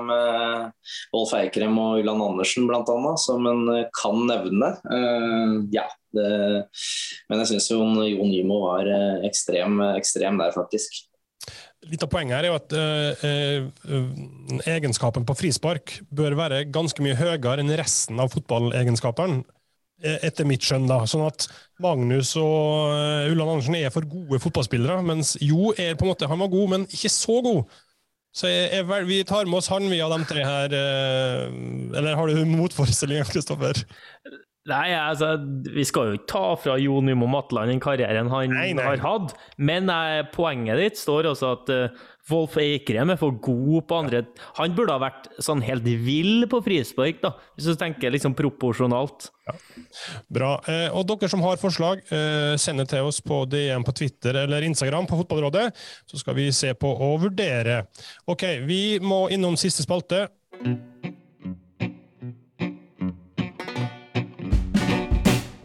[0.08, 3.64] med Wolf Eikrem og Ulland Andersen bl.a., som en
[3.96, 4.74] kan nevne.
[4.84, 6.30] Uh, ja, det,
[7.28, 8.88] men jeg syns jo Jo Nymo var
[9.28, 11.06] ekstrem, ekstrem der, faktisk.
[11.86, 17.04] Litt av poenget her er jo at eh, eh, egenskapen på frispark bør være ganske
[17.04, 19.44] mye høyere enn resten av fotballegenskapene,
[20.02, 20.88] eh, etter mitt skjønn.
[20.90, 21.04] da.
[21.06, 21.46] Sånn at
[21.84, 26.26] Magnus og eh, Ulland Andersen er for gode fotballspillere, mens Jo er på en måte,
[26.30, 27.78] han var god, men ikke så god.
[28.34, 30.74] Så jeg, jeg, vi tar med oss han via de tre her.
[30.74, 31.46] eh,
[31.94, 33.86] eller har du motforestillinger, Kristoffer?
[34.68, 35.32] Nei, altså,
[35.72, 38.84] vi skal jo ikke ta fra Jo Nymo Matland den karrieren han Nei, nei.
[38.84, 43.86] har hatt, men eh, poenget ditt står også at eh, Wolf Eikrem er for god
[43.88, 44.20] på andre
[44.58, 49.30] Han burde ha vært sånn helt vill på frispark, da, hvis du tenker liksom proporsjonalt.
[49.48, 49.54] Ja.
[50.28, 50.50] Bra.
[50.68, 54.42] Eh, og dere som har forslag, eh, send det til oss på DM på Twitter
[54.44, 55.70] eller Instagram på Fotballrådet,
[56.10, 57.86] så skal vi se på og vurdere.
[58.28, 60.26] Ok, vi må innom siste spalte.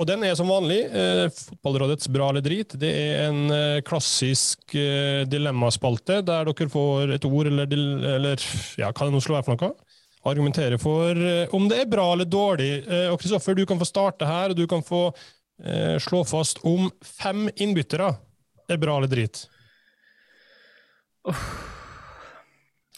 [0.03, 2.75] Og den er som vanlig eh, Fotballrådets bra eller drit.
[2.79, 7.71] Det er en eh, klassisk eh, dilemmaspalte der dere får et ord eller,
[8.17, 8.43] eller
[8.81, 9.91] ja, hva det nå skulle være for noe
[10.23, 12.71] argumentere for eh, om det er bra eller dårlig.
[12.87, 15.05] Eh, Og Kristoffer, du kan få starte her, og du kan få
[15.63, 18.13] eh, slå fast om fem innbyttere
[18.71, 19.45] er bra eller drit.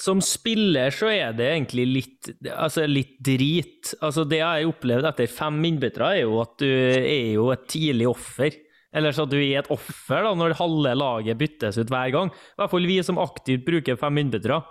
[0.06, 3.95] Som spiller så er det egentlig litt, altså litt drit.
[4.06, 7.66] Altså det jeg har opplevd etter fem innbyttere, er jo at du er jo et
[7.72, 8.62] tidlig offer.
[8.95, 12.32] Eller så at du er et offer da, når halve laget byttes ut hver gang.
[12.32, 14.62] I hvert fall vi som aktivt bruker fem innbyttere.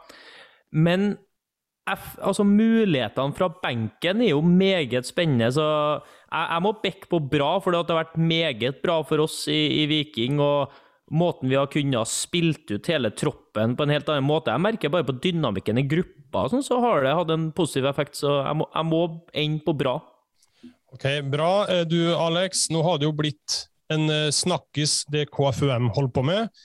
[0.74, 1.14] Men
[1.84, 5.66] altså mulighetene fra benken er jo meget spennende, så
[6.00, 9.82] jeg, jeg må bekke på bra, for det har vært meget bra for oss i,
[9.82, 10.40] i Viking.
[10.40, 10.72] og
[11.12, 14.52] måten vi har kunnet spilt ut hele troppen på en helt annen måte.
[14.54, 18.16] Jeg merker bare på dynamikken i gruppa, sånn, så har det hatt en positiv effekt.
[18.20, 19.02] Så jeg må, må
[19.32, 19.98] ende på bra.
[20.94, 21.66] Ok, Bra.
[21.68, 26.22] Eh, du Alex, nå har det jo blitt en eh, snakkis det KFUM holder på
[26.26, 26.62] med,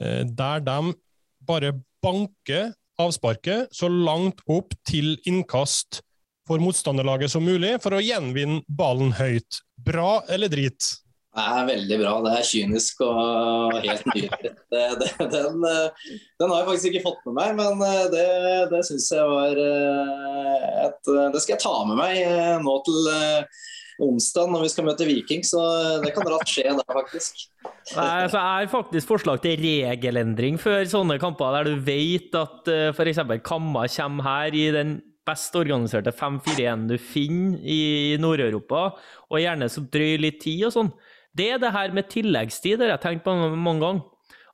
[0.00, 0.92] eh, der de
[1.48, 1.72] bare
[2.04, 6.02] banker avsparket så langt opp til innkast
[6.48, 9.62] for motstanderlaget som mulig, for å gjenvinne ballen høyt.
[9.80, 10.92] Bra eller drit?
[11.30, 12.12] Det er veldig bra.
[12.24, 14.54] Det er kynisk og helt nydelig.
[14.70, 18.26] Den, den, har jeg faktisk ikke fått med meg, men eh, det,
[18.70, 23.10] det syns jeg var eh, et Det skal jeg ta med meg eh, nå til
[24.00, 25.60] onsdag når vi skal møte Viking, så
[26.00, 27.44] det kan raskt skje der, faktisk.
[27.92, 32.70] Nei, altså, jeg har faktisk forslag til regelendring før sånne kamper, der du vet at
[32.94, 33.22] f.eks.
[33.44, 34.96] Kamma kommer her i den
[35.28, 38.86] best organiserte 5-4-1 du finner i Nord-Europa,
[39.28, 40.92] og gjerne så drøy litt tid og sånn.
[41.36, 44.06] Det er det her med tilleggstid, det har jeg tenkt på mange ganger.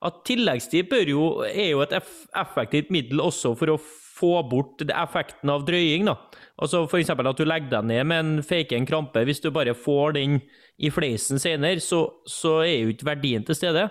[0.05, 3.79] At tilleggstid jo, er jo et effektivt middel også for å
[4.17, 6.07] få bort effekten av drøying.
[6.09, 6.17] da.
[6.61, 7.11] Altså F.eks.
[7.11, 9.25] at du legger deg ned med en fake krampe.
[9.25, 10.41] Hvis du bare får den
[10.79, 13.89] i fleisen senere, så, så er jo ikke verdien til stede.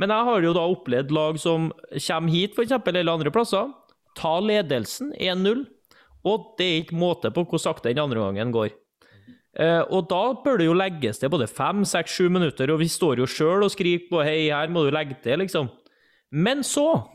[0.00, 3.70] Men jeg har jo da opplevd lag som kommer hit, f.eks., eller andre plasser,
[4.18, 5.64] ta ledelsen 1-0,
[6.26, 8.72] og det er ikke måte på hvor sakte den andre gangen går.
[9.54, 12.88] Uh, og da bør det jo legges til både fem, seks, sju minutter, og vi
[12.90, 15.68] står jo sjøl og skriker på 'hei, her må du legge til', liksom.
[16.32, 17.06] Men så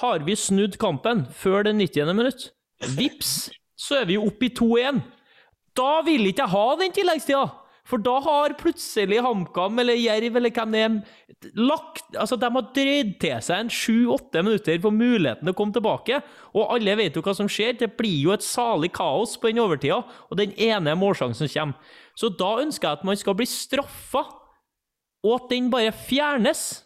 [0.00, 2.14] har vi snudd kampen før det 90.
[2.14, 2.50] minutt.
[2.98, 5.00] Vips, så er vi oppe i 2-1.
[5.76, 7.46] Da vil ikke jeg ha den tilleggstida!
[7.88, 10.96] For da har plutselig HamKam eller Jerv eller hvem det er,
[11.56, 15.76] lagt Altså, de har drøyd til seg en sju-åtte minutter for muligheten til å komme
[15.76, 16.18] tilbake.
[16.52, 17.78] Og alle vet jo hva som skjer.
[17.80, 21.96] Det blir jo et salig kaos på den overtida, og den ene målsjansen kommer.
[22.18, 24.24] Så da ønsker jeg at man skal bli straffa,
[25.24, 26.82] og at den bare fjernes.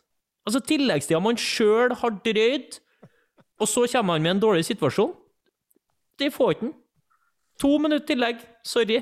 [0.47, 2.79] Altså tilleggstida man sjøl har drøyd,
[3.63, 5.15] og så kommer man med en dårlig situasjon.
[6.19, 6.77] Det får ikke den.
[7.63, 8.43] To minutter tillegg.
[8.67, 9.01] Sorry.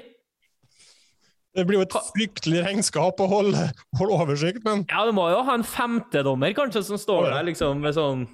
[1.56, 3.64] Det blir jo et fryktelig regnskap å holde,
[3.98, 7.80] holde oversikt, men Ja, du må jo ha en femtedommer, kanskje, som står der liksom
[7.82, 8.26] med sånn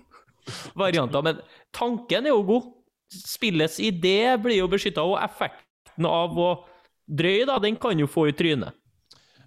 [0.76, 1.24] varianter.
[1.24, 1.40] Men
[1.74, 2.72] tanken er jo god.
[3.16, 6.50] Spillets idé blir jo beskytta, og effekten av å
[7.06, 8.74] drøye, da, den kan jo få i trynet.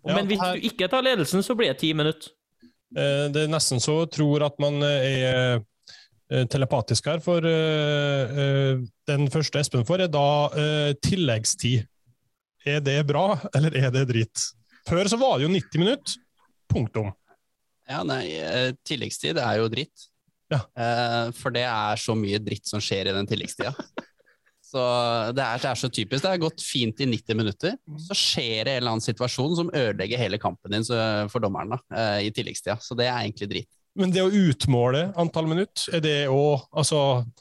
[0.07, 2.31] Men hvis du ikke tar ledelsen, så blir det ti minutter.
[2.97, 9.29] Eh, det er nesten så tror at man er eh, telepatisk her, for eh, den
[9.33, 11.85] første Espen får, er da tilleggstid.
[12.69, 14.45] Er det bra, eller er det dritt?
[14.89, 16.19] Før så var det jo 90 minutter.
[16.69, 17.09] Punktum.
[17.89, 20.09] Ja, nei, eh, tilleggstid er jo dritt.
[20.49, 20.61] Ja.
[20.77, 23.73] Eh, for det er så mye dritt som skjer i den tilleggstida.
[24.69, 24.81] Så
[25.33, 26.21] det er, det er, så typisk.
[26.21, 27.71] Det har gått fint i 90 minutter.
[28.05, 31.79] Så skjer det en eller annen situasjon som ødelegger hele kampen din for dommeren da,
[31.97, 32.75] eh, i tilleggstida.
[32.77, 33.78] Så det er egentlig dritt.
[33.97, 36.99] Men det å utmåle antall minutt, er det òg Altså,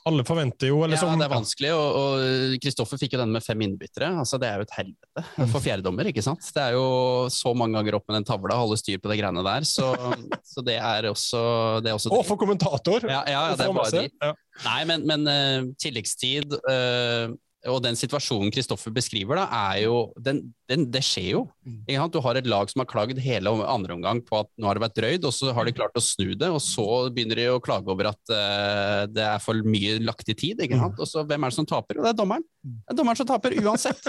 [0.08, 3.60] alle forventer jo Ja, som, det er vanskelig, og Kristoffer fikk jo denne med fem
[3.66, 4.08] innbyttere.
[4.22, 5.50] Altså, det er jo et helvete mm.
[5.52, 6.48] for fjerdedommer, ikke sant.
[6.54, 6.86] Det er jo
[7.32, 9.90] så mange ganger opp med den tavla, holde styr på de greiene der, så,
[10.52, 11.42] så det er også
[11.84, 13.06] det er også Og for kommentator!
[13.06, 14.16] Ja, ja, ja det er bare dritt.
[14.24, 14.32] Ja.
[14.64, 17.36] Nei, men, men uh, tilleggstid uh,
[17.70, 21.42] og den situasjonen Kristoffer beskriver, da, er jo den, den, Det skjer jo.
[21.66, 22.10] Mm.
[22.12, 24.84] Du har et lag som har klagd hele andre omgang på at nå har det
[24.86, 27.62] vært drøyd, og så har de klart å snu det, og så begynner de å
[27.62, 30.62] klage over at uh, det er for mye lagt i tid.
[30.68, 30.94] Mm.
[30.94, 31.98] Og så Hvem er det som taper?
[31.98, 32.46] Jo, det er dommeren.
[32.62, 34.08] Det er dommeren som taper uansett.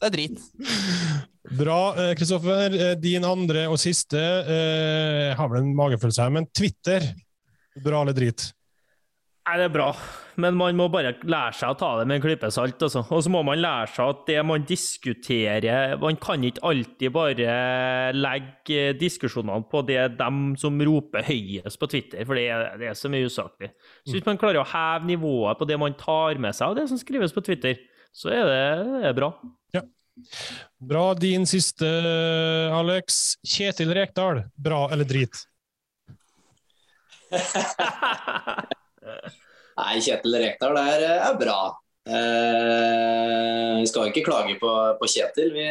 [0.00, 0.38] Det er drit.
[1.58, 2.72] Bra, eh, Kristoffer.
[2.72, 7.04] Eh, din andre og siste Jeg har vel en magefølelse her, men Twitter.
[7.84, 8.46] Bra eller drit?
[9.40, 9.86] Nei, det er bra,
[10.38, 12.82] men man må bare lære seg å ta det med en klype salt.
[12.84, 13.00] Altså.
[13.08, 17.54] Og så må man lære seg at det man diskuterer Man kan ikke alltid bare
[18.14, 22.98] legge diskusjonene på det dem som roper høyest på Twitter, for det er, det er
[22.98, 23.72] så mye usaklig.
[24.04, 26.86] Så hvis man klarer å heve nivået på det man tar med seg av det
[26.92, 27.80] som skrives på Twitter,
[28.12, 29.30] så er det, det er bra.
[29.74, 29.82] Ja.
[30.92, 31.06] Bra.
[31.16, 31.88] Din siste,
[32.76, 33.38] Alex.
[33.46, 35.46] Kjetil Rekdal, bra eller drit?
[39.80, 41.60] Nei, Kjetil Rekdal er, er bra.
[42.10, 45.52] Eh, vi skal ikke klage på, på Kjetil.
[45.54, 45.66] Vi,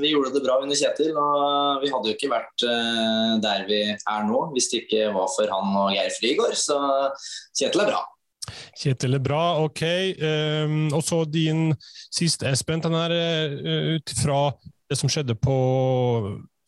[0.00, 1.12] vi, gjorde det bra under Kjetil.
[1.18, 5.30] Og vi hadde jo ikke vært eh, der vi er nå hvis det ikke var
[5.34, 6.56] for han og Geir Frigård.
[6.58, 6.78] Så
[7.58, 8.02] Kjetil er bra.
[8.78, 9.82] Kjetil er bra, OK.
[10.18, 11.70] Um, og så din
[12.12, 12.82] siste, Espen.
[12.82, 14.40] Den er uh, ut fra
[14.90, 15.56] det som skjedde på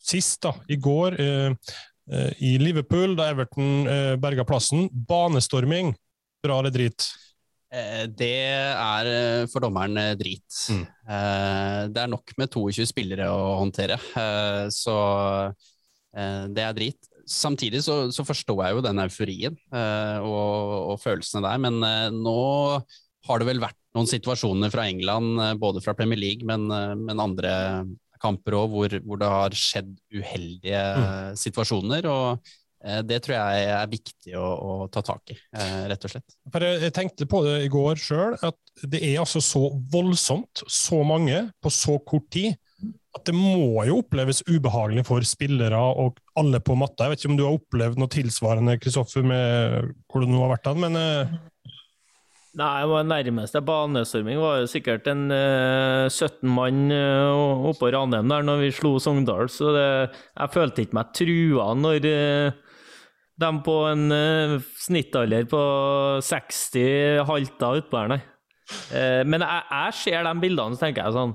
[0.05, 1.75] sist, da, i går, uh,
[2.37, 4.89] i Liverpool, da Everton uh, berga plassen.
[4.91, 5.93] Banestorming,
[6.45, 7.07] bra eller drit?
[8.15, 10.45] Det er for dommeren drit.
[10.71, 10.83] Mm.
[11.91, 13.97] Det er nok med 22 spillere å håndtere,
[14.71, 14.93] så
[16.15, 21.59] det er drit samtidig så, så, forstår jeg jo den euforien og, og, følelsene der,
[21.65, 22.37] men nå
[23.27, 26.69] har det vel vært noen situasjoner fra England, både fra Premier League, men,
[27.01, 27.55] men andre
[28.25, 31.41] kamper òg, hvor, hvor, det har skjedd uheldige mm.
[31.41, 32.11] situasjoner.
[32.11, 32.53] og
[33.07, 35.35] det tror jeg er viktig å, å ta tak i,
[35.89, 36.35] rett og slett.
[36.61, 41.47] Jeg tenkte på det i går sjøl, at det er altså så voldsomt, så mange,
[41.65, 42.53] på så kort tid
[43.15, 47.05] at det må jo oppleves ubehagelig for spillere og alle på matta.
[47.05, 50.55] Jeg vet ikke om du har opplevd noe tilsvarende, Kristoffer, med hvor du nå har
[50.57, 51.35] vært men uh...
[52.55, 58.61] Nei, nærmeste banestorming var jo sikkert en uh, 17 mann uh, oppå Ranheim der når
[58.61, 59.87] vi slo Sogndal, så det,
[60.31, 62.61] jeg følte ikke meg trua når uh,
[63.43, 64.05] de på en
[64.79, 65.61] snittalder på
[66.23, 68.21] 60 halta utpå her, nei.
[69.27, 71.33] men jeg, jeg ser de bildene, så tenker jeg sånn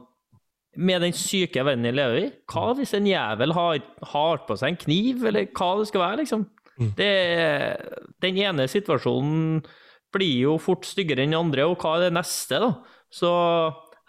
[0.81, 2.31] med den syke verden jeg lever i.
[2.49, 3.83] Hva hvis en jævel har,
[4.15, 6.47] har, på seg en kniv, eller hva det skal være, liksom?
[6.81, 6.91] Mm.
[6.97, 7.13] Det,
[8.25, 9.61] den ene situasjonen
[10.15, 12.73] blir jo fort styggere enn andre, og hva er det neste, da?
[13.11, 13.31] Så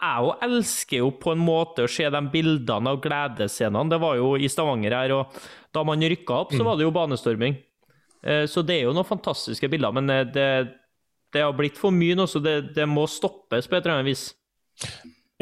[0.02, 3.90] jeg jo elsker jo på en måte å se de bildene av gledesscenene.
[3.90, 5.42] Det var jo i Stavanger her, og
[5.74, 6.68] da man rykka opp, så mm.
[6.68, 7.58] var det jo banestorming.
[8.22, 10.48] Eh, så det er jo noen fantastiske bilder, men eh, det,
[11.34, 14.10] det har blitt for mye nå, så det, det må stoppes på et eller annet
[14.10, 14.28] vis.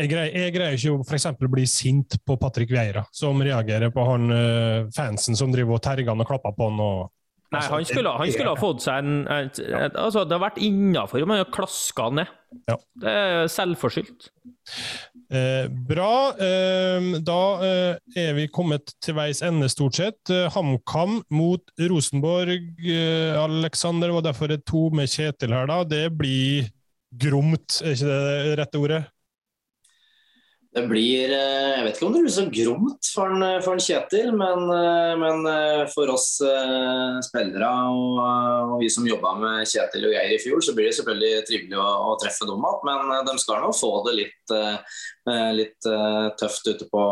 [0.00, 4.04] Jeg greier, jeg greier ikke å for bli sint på Patrick Vieira, som reagerer på
[4.06, 6.80] han uh, fansen som driver og terger han og klapper på han.
[6.80, 7.02] og
[7.50, 9.24] Nei, altså, han skulle, han skulle, ha fått seg en,
[9.98, 12.36] altså, Det har vært innafor men han har klaska ned.
[12.70, 12.76] Ja.
[13.02, 14.28] Det er selvforskyldt.
[15.30, 16.12] Eh, bra.
[16.42, 20.18] Eh, da eh, er vi kommet til veis ende, stort sett.
[20.30, 22.70] Eh, HamKam mot Rosenborg.
[22.82, 25.82] Eh, Aleksander var derfor et to med Kjetil her, da.
[25.86, 26.70] Det blir
[27.10, 28.20] gromt, er ikke det
[28.50, 29.04] det rette ordet?
[30.70, 33.82] Det blir eh, Jeg vet ikke om det blir så gromt for, en, for en
[33.82, 36.28] Kjetil, men, eh, men, eh, for oss
[37.26, 40.94] spillere og, og, vi som jobba med Kjetil og Geir i fjor, så blir det
[41.00, 42.86] selvfølgelig trivelig å, å treffe dem igjen.
[42.86, 44.39] Men de skal nå få det litt,
[45.54, 45.86] litt
[46.40, 47.02] tøft ute på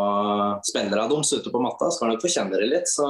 [0.67, 1.91] spillerne deres ute på matta.
[1.95, 2.91] Skal nok få kjenne det litt.
[2.91, 3.07] Så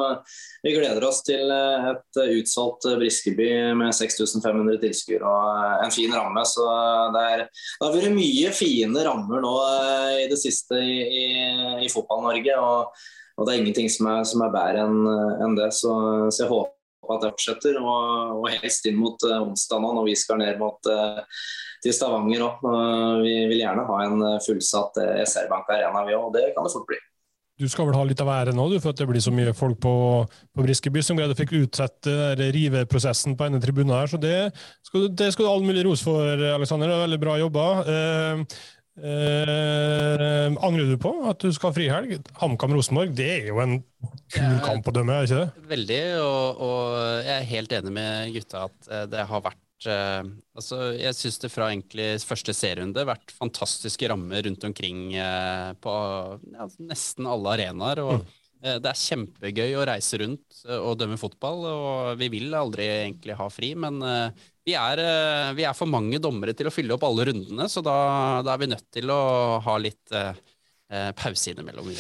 [0.62, 3.48] vi gleder oss til et utsolgt Briskeby
[3.78, 6.42] med 6500 tilskuere og en fin ramme.
[6.48, 6.64] Så
[7.14, 9.54] det, er, det har vært mye fine rammer nå
[10.24, 11.26] i det siste i, i,
[11.86, 12.58] i Fotball-Norge.
[12.58, 13.06] Og,
[13.36, 14.98] og, det er ingenting som er, som er bedre enn
[15.46, 15.70] en det.
[15.76, 15.92] Så,
[16.30, 16.77] så, jeg håper
[17.16, 17.80] at det fortsetter.
[17.80, 21.20] Og, og helst inn mot uh, onsdag nå, når vi skal ned mot uh,
[21.84, 22.64] til Stavanger òg.
[22.64, 26.32] Uh, vi vil gjerne ha en fullsatt SR Bank Arena, vi òg.
[26.36, 27.00] Det kan det fort bli.
[27.58, 29.80] Du skal vel ha litt av ære nå, for at det blir så mye folk
[29.82, 29.92] på,
[30.54, 34.06] på Briskeby som greide fikk utsette riveprosessen på ene tribunen her.
[34.06, 34.52] Så det
[34.86, 36.92] skal, det skal du all mulig ros for, Aleksander.
[36.94, 37.64] Er veldig bra jobba.
[37.82, 38.60] Eh,
[38.98, 42.18] Eh, angrer du på at du skal ha frihelg?
[42.40, 43.78] HamKam-Rosenborg, det er jo en
[44.34, 45.66] kul kamp å dømme, er ikke det?
[45.70, 46.82] Veldig, og, og,
[47.22, 51.38] jeg er helt enig med gutta at eh, det har vært eh, altså Jeg syns
[51.44, 55.94] det fra egentlig første serierunde har vært fantastiske rammer rundt omkring eh, på
[56.56, 58.04] ja, nesten alle arenaer.
[58.04, 58.36] og mm.
[58.58, 62.88] Eh, det er kjempegøy å reise rundt eh, og dømme fotball, og vi vil aldri
[62.90, 64.00] egentlig ha fri, men
[64.68, 67.82] vi er, eh, vi er, for mange dommere til å fylle opp alle rundene, så
[67.84, 67.96] da,
[68.44, 69.20] da er vi nødt til å
[69.64, 70.32] ha litt eh,
[70.92, 71.90] eh pause innimellom.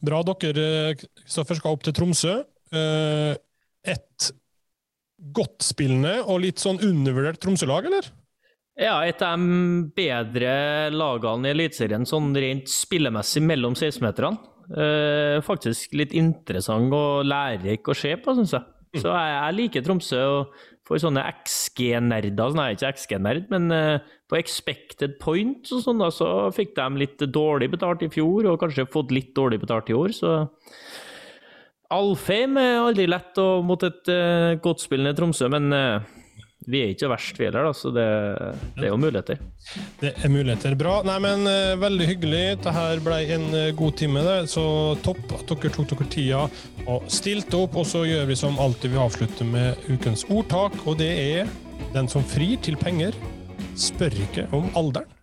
[0.00, 0.22] Bra.
[0.26, 2.36] Dere Kristoffer, skal opp til Tromsø.
[2.72, 3.34] Eh,
[3.94, 4.30] et
[5.36, 8.08] godtspillende og litt sånn undervurdert Tromsø-lag, eller?
[8.80, 10.52] Ja, et av de bedre
[10.94, 14.40] lagene i Eliteserien sånn rent spillemessig mellom 16-meterne.
[14.70, 18.64] Eh, faktisk litt interessant og lærerik å se på, syns jeg.
[18.94, 19.00] Mm.
[19.02, 20.20] Så jeg, jeg liker Tromsø.
[20.38, 20.54] og
[20.90, 26.08] for sånne XG-nerder, sånn er ikke XG-nerd, men uh, på expected points og sånn, da,
[26.10, 29.94] så fikk de litt dårlig betalt i fjor, og kanskje fått litt dårlig betalt i
[29.94, 30.40] år, så
[31.90, 36.10] Alfheim er aldri lett og mot et uh, godtspillende Tromsø, men uh,
[36.70, 38.06] vi er ikke verst, vi heller, så det,
[38.76, 39.40] det, er jo muligheter.
[40.00, 40.76] Det er muligheter.
[40.78, 41.00] Bra.
[41.06, 42.42] Nei, men uh, Veldig hyggelig.
[42.62, 44.24] Dette ble en uh, god time.
[44.26, 44.38] Det.
[44.52, 44.64] Så
[45.04, 46.44] topp at dere tok dere tida
[46.86, 47.78] og stilte opp.
[47.80, 51.54] Og så gjør vi som alltid, vi avslutter med ukens ordtak, og det er
[51.94, 53.16] den som frir til penger,
[53.78, 55.19] spør ikke om alderen.